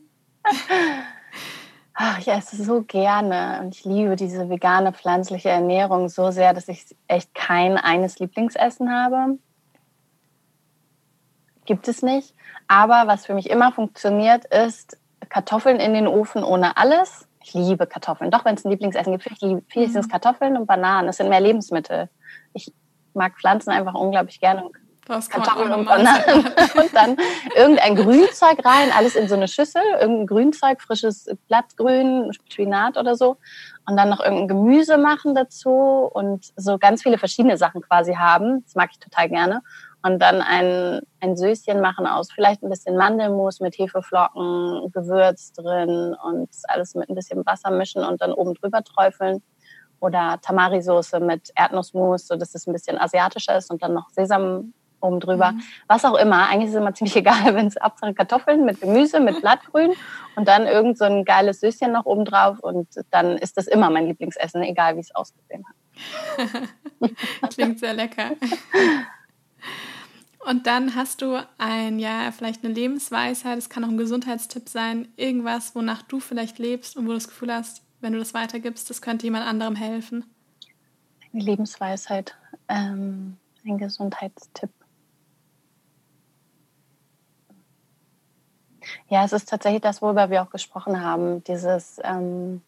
[1.94, 6.66] Ach, ich esse so gerne und ich liebe diese vegane pflanzliche Ernährung so sehr, dass
[6.66, 9.38] ich echt kein eines Lieblingsessen habe.
[11.66, 12.34] Gibt es nicht.
[12.66, 14.96] Aber was für mich immer funktioniert, ist
[15.28, 18.30] Kartoffeln in den Ofen ohne alles ich liebe Kartoffeln.
[18.30, 20.08] Doch, wenn es ein Lieblingsessen gibt, ich liebe mhm.
[20.08, 21.06] Kartoffeln und Bananen.
[21.06, 22.08] Das sind mehr Lebensmittel.
[22.52, 22.72] Ich
[23.14, 24.70] mag Pflanzen einfach unglaublich gerne.
[25.06, 26.46] Kartoffeln und Bananen.
[26.76, 27.16] und dann
[27.56, 29.80] irgendein Grünzeug rein, alles in so eine Schüssel.
[29.98, 33.38] Irgendein Grünzeug, frisches Blattgrün, Spinat oder so.
[33.86, 38.62] Und dann noch irgendein Gemüse machen dazu und so ganz viele verschiedene Sachen quasi haben.
[38.64, 39.62] Das mag ich total gerne
[40.02, 46.14] und dann ein, ein Söschen machen aus vielleicht ein bisschen Mandelmus mit Hefeflocken, Gewürz drin
[46.24, 49.42] und alles mit ein bisschen Wasser mischen und dann oben drüber träufeln.
[50.00, 54.72] oder Tamari-Soße mit Erdnussmus, so dass es ein bisschen asiatischer ist und dann noch Sesam
[55.00, 55.52] oben drüber.
[55.52, 55.62] Mhm.
[55.86, 56.48] Was auch immer.
[56.48, 59.92] Eigentlich ist es immer ziemlich egal, wenn es Hauptsache Kartoffeln mit Gemüse, mit Blattgrün
[60.36, 63.90] und dann irgend so ein geiles Süßchen noch oben drauf und dann ist das immer
[63.90, 67.50] mein Lieblingsessen, egal wie es ausgesehen hat.
[67.54, 68.30] Klingt sehr lecker.
[70.48, 75.06] Und dann hast du ein, ja, vielleicht eine Lebensweisheit, es kann auch ein Gesundheitstipp sein,
[75.16, 78.88] irgendwas, wonach du vielleicht lebst und wo du das Gefühl hast, wenn du das weitergibst,
[78.88, 80.24] das könnte jemand anderem helfen.
[81.34, 82.34] Eine Lebensweisheit,
[82.66, 83.36] ähm,
[83.66, 84.70] ein Gesundheitstipp.
[89.10, 91.44] Ja, es ist tatsächlich das, worüber wir auch gesprochen haben.
[91.44, 92.62] Dieses, ähm,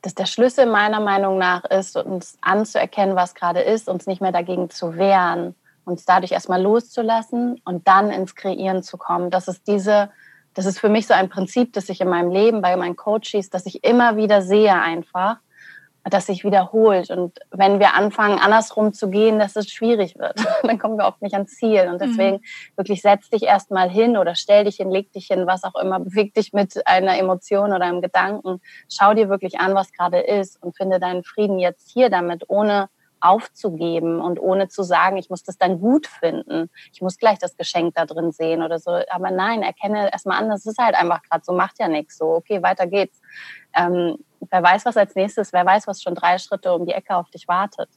[0.00, 4.32] dass der Schlüssel meiner Meinung nach ist, uns anzuerkennen, was gerade ist, uns nicht mehr
[4.32, 5.54] dagegen zu wehren,
[5.88, 9.30] uns dadurch erstmal loszulassen und dann ins Kreieren zu kommen.
[9.30, 10.10] Das ist diese,
[10.54, 13.50] das ist für mich so ein Prinzip, das ich in meinem Leben bei meinen Coaches,
[13.50, 15.38] dass ich immer wieder sehe einfach,
[16.04, 17.10] dass sich wiederholt.
[17.10, 21.22] Und wenn wir anfangen, andersrum zu gehen, dass es schwierig wird, dann kommen wir oft
[21.22, 21.88] nicht ans Ziel.
[21.90, 22.76] Und deswegen mhm.
[22.76, 26.00] wirklich setz dich erstmal hin oder stell dich hin, leg dich hin, was auch immer,
[26.00, 28.60] beweg dich mit einer Emotion oder einem Gedanken.
[28.88, 32.88] Schau dir wirklich an, was gerade ist und finde deinen Frieden jetzt hier damit, ohne
[33.20, 36.70] aufzugeben und ohne zu sagen, ich muss das dann gut finden.
[36.92, 39.00] Ich muss gleich das Geschenk da drin sehen oder so.
[39.10, 42.18] Aber nein, erkenne erstmal an, das ist halt einfach gerade so, macht ja nichts.
[42.18, 43.20] So, okay, weiter geht's.
[43.74, 44.18] Ähm,
[44.50, 47.30] wer weiß, was als nächstes, wer weiß, was schon drei Schritte um die Ecke auf
[47.30, 47.88] dich wartet.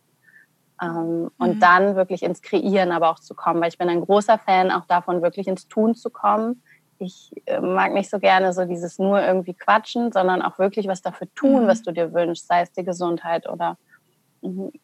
[0.81, 1.31] Ähm, mhm.
[1.37, 4.71] Und dann wirklich ins Kreieren aber auch zu kommen, weil ich bin ein großer Fan
[4.71, 6.63] auch davon, wirklich ins Tun zu kommen.
[6.97, 11.01] Ich äh, mag nicht so gerne so dieses nur irgendwie quatschen, sondern auch wirklich was
[11.01, 11.67] dafür tun, mhm.
[11.67, 13.77] was du dir wünschst, sei es die Gesundheit oder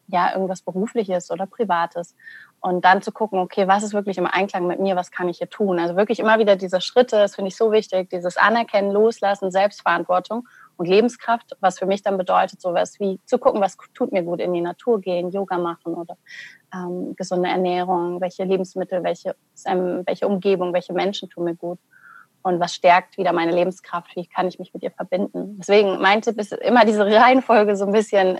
[0.06, 2.14] ja, irgendwas Berufliches oder Privates.
[2.60, 5.38] Und dann zu gucken, okay, was ist wirklich im Einklang mit mir, was kann ich
[5.38, 5.78] hier tun?
[5.78, 10.48] Also wirklich immer wieder diese Schritte, das finde ich so wichtig, dieses Anerkennen, Loslassen, Selbstverantwortung
[10.76, 14.40] und Lebenskraft, was für mich dann bedeutet, sowas wie zu gucken, was tut mir gut,
[14.40, 16.16] in die Natur gehen, Yoga machen oder
[16.74, 19.36] ähm, gesunde Ernährung, welche Lebensmittel, welche,
[19.66, 21.78] ähm, welche Umgebung, welche Menschen tun mir gut
[22.42, 25.56] und was stärkt wieder meine Lebenskraft, wie kann ich mich mit ihr verbinden.
[25.58, 28.38] Deswegen mein Tipp ist immer diese Reihenfolge so ein bisschen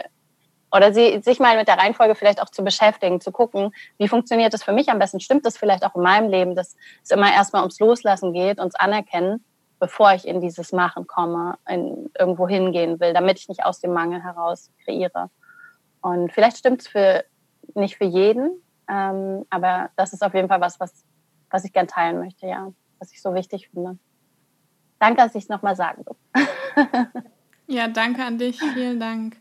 [0.71, 4.53] oder sie, sich mal mit der Reihenfolge vielleicht auch zu beschäftigen, zu gucken, wie funktioniert
[4.53, 5.21] das für mich am besten?
[5.21, 8.75] Stimmt das vielleicht auch in meinem Leben, dass es immer erstmal ums Loslassen geht, uns
[8.75, 9.45] anerkennen,
[9.79, 13.93] bevor ich in dieses Machen komme, in irgendwo hingehen will, damit ich nicht aus dem
[13.93, 15.31] Mangel heraus kreiere.
[16.01, 17.25] Und vielleicht stimmt es für,
[17.75, 21.05] nicht für jeden, ähm, aber das ist auf jeden Fall was, was,
[21.51, 23.99] was ich gern teilen möchte, ja, was ich so wichtig finde.
[24.99, 26.51] Danke, dass ich es nochmal sagen durfte.
[27.67, 28.61] ja, danke an dich.
[28.61, 29.37] Vielen Dank.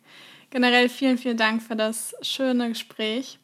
[0.50, 3.40] Generell vielen, vielen Dank für das schöne Gespräch.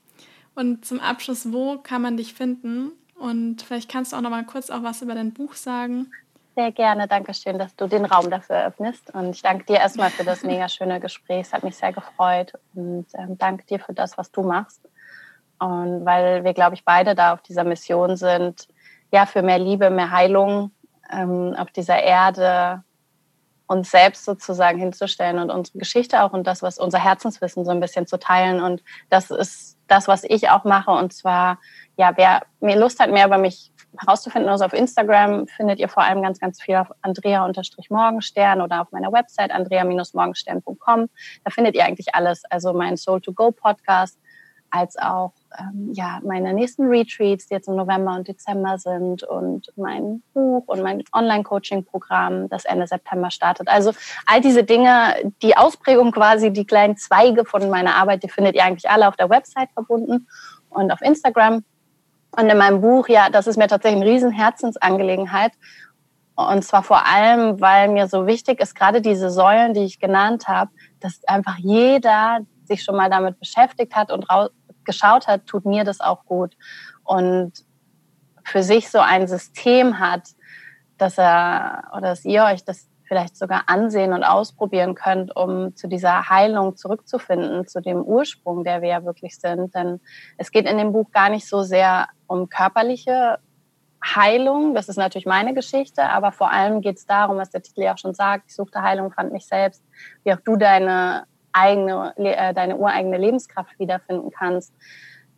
[0.56, 2.92] Und zum Abschluss, wo kann man dich finden?
[3.16, 6.12] Und vielleicht kannst du auch noch mal kurz auch was über dein Buch sagen.
[6.56, 9.14] Sehr gerne, danke schön, dass du den Raum dafür eröffnest.
[9.14, 11.48] Und ich danke dir erstmal für das mega schöne Gespräch.
[11.48, 12.54] Es hat mich sehr gefreut.
[12.76, 14.82] Und ähm, danke dir für das, was du machst.
[15.60, 18.68] Und weil wir, glaube ich, beide da auf dieser Mission sind,
[19.12, 20.72] ja, für mehr Liebe, mehr Heilung
[21.12, 22.84] ähm, auf dieser Erde,
[23.74, 27.80] uns selbst sozusagen hinzustellen und unsere Geschichte auch und das, was unser Herzenswissen so ein
[27.80, 28.62] bisschen zu teilen.
[28.62, 30.92] Und das ist das, was ich auch mache.
[30.92, 31.60] Und zwar,
[31.98, 36.04] ja, wer mir Lust hat, mehr über mich herauszufinden, also auf Instagram findet ihr vor
[36.04, 41.10] allem ganz, ganz viel auf Andrea-Morgenstern oder auf meiner Website andrea-morgenstern.com.
[41.44, 42.44] Da findet ihr eigentlich alles.
[42.50, 44.18] Also mein Soul-to-Go-Podcast,
[44.70, 49.72] als auch ähm, ja, meine nächsten Retreats, die jetzt im November und Dezember sind und
[49.76, 53.68] mein Buch und mein Online-Coaching-Programm, das Ende September startet.
[53.68, 53.92] Also
[54.26, 58.64] all diese Dinge, die Ausprägung quasi, die kleinen Zweige von meiner Arbeit, die findet ihr
[58.64, 60.28] eigentlich alle auf der Website verbunden
[60.70, 61.64] und auf Instagram.
[62.36, 65.52] Und in meinem Buch, ja, das ist mir tatsächlich eine riesen Herzensangelegenheit.
[66.36, 70.48] Und zwar vor allem, weil mir so wichtig ist, gerade diese Säulen, die ich genannt
[70.48, 74.30] habe, dass einfach jeder sich schon mal damit beschäftigt hat und
[74.86, 76.56] geschaut hat, tut mir das auch gut.
[77.04, 77.54] Und
[78.44, 80.30] für sich so ein System hat,
[80.98, 85.88] dass er oder dass ihr euch das vielleicht sogar ansehen und ausprobieren könnt, um zu
[85.88, 89.76] dieser Heilung zurückzufinden, zu dem Ursprung, der wir ja wirklich sind.
[89.76, 90.00] Denn
[90.38, 93.40] es geht in dem Buch gar nicht so sehr um körperliche
[94.04, 97.84] Heilung, das ist natürlich meine Geschichte, aber vor allem geht es darum, was der Titel
[97.84, 99.82] ja auch schon sagt, ich suchte Heilung, fand mich selbst,
[100.24, 104.74] wie auch du deine eigene, äh, deine ureigene Lebenskraft wiederfinden kannst.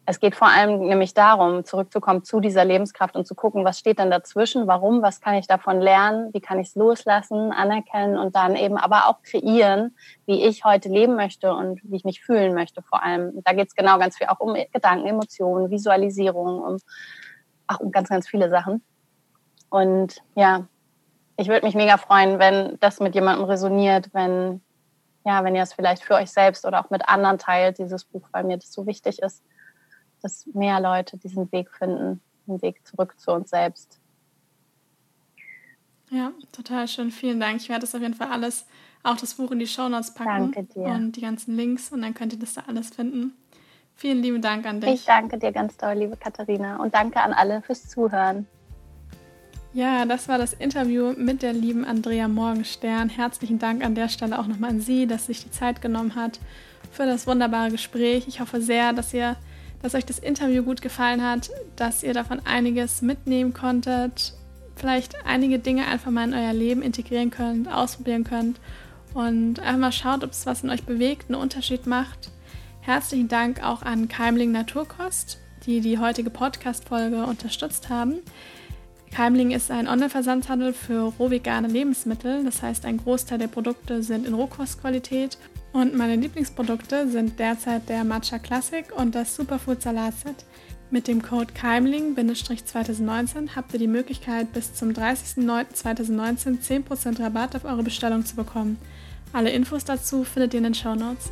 [0.07, 3.97] Es geht vor allem nämlich darum, zurückzukommen zu dieser Lebenskraft und zu gucken, was steht
[3.97, 8.35] denn dazwischen, warum, was kann ich davon lernen, wie kann ich es loslassen, anerkennen und
[8.35, 9.95] dann eben aber auch kreieren,
[10.27, 13.41] wie ich heute leben möchte und wie ich mich fühlen möchte vor allem.
[13.43, 16.77] Da geht es genau ganz viel auch um Gedanken, Emotionen, Visualisierung, um,
[17.65, 18.83] auch um ganz, ganz viele Sachen.
[19.71, 20.67] Und ja,
[21.35, 24.61] ich würde mich mega freuen, wenn das mit jemandem resoniert, wenn
[25.25, 28.27] ja, wenn ihr es vielleicht für euch selbst oder auch mit anderen teilt, dieses Buch,
[28.31, 29.43] weil mir das so wichtig ist,
[30.21, 33.99] dass mehr Leute diesen Weg finden, den Weg zurück zu uns selbst.
[36.11, 37.09] Ja, total schön.
[37.09, 37.59] Vielen Dank.
[37.59, 38.67] Ich werde das auf jeden Fall alles,
[39.01, 40.51] auch das Buch in die Shownotes packen.
[40.53, 40.85] Danke dir.
[40.85, 43.33] Und die ganzen Links und dann könnt ihr das da alles finden.
[43.95, 44.93] Vielen lieben Dank an dich.
[44.93, 46.77] Ich danke dir ganz doll, liebe Katharina.
[46.77, 48.45] Und danke an alle fürs Zuhören.
[49.75, 53.09] Ja, das war das Interview mit der lieben Andrea Morgenstern.
[53.09, 56.39] Herzlichen Dank an der Stelle auch nochmal an sie, dass sich die Zeit genommen hat
[56.91, 58.23] für das wunderbare Gespräch.
[58.25, 59.35] Ich hoffe sehr, dass ihr,
[59.81, 64.31] dass euch das Interview gut gefallen hat, dass ihr davon einiges mitnehmen konntet,
[64.77, 68.61] vielleicht einige Dinge einfach mal in euer Leben integrieren könnt, ausprobieren könnt
[69.13, 72.31] und einfach mal schaut, ob es was in euch bewegt, einen Unterschied macht.
[72.79, 78.21] Herzlichen Dank auch an Keimling Naturkost, die die heutige Podcast-Folge unterstützt haben.
[79.15, 82.43] Keimling ist ein Online-Versandhandel für rohvegane Lebensmittel.
[82.43, 85.37] Das heißt, ein Großteil der Produkte sind in Rohkostqualität.
[85.71, 90.43] Und meine Lieblingsprodukte sind derzeit der Matcha Classic und das Superfood Salatset.
[90.91, 97.83] Mit dem Code Keimling-2019 habt ihr die Möglichkeit, bis zum 30.09.2019 10% Rabatt auf eure
[97.83, 98.77] Bestellung zu bekommen.
[99.31, 101.31] Alle Infos dazu findet ihr in den Show Notes.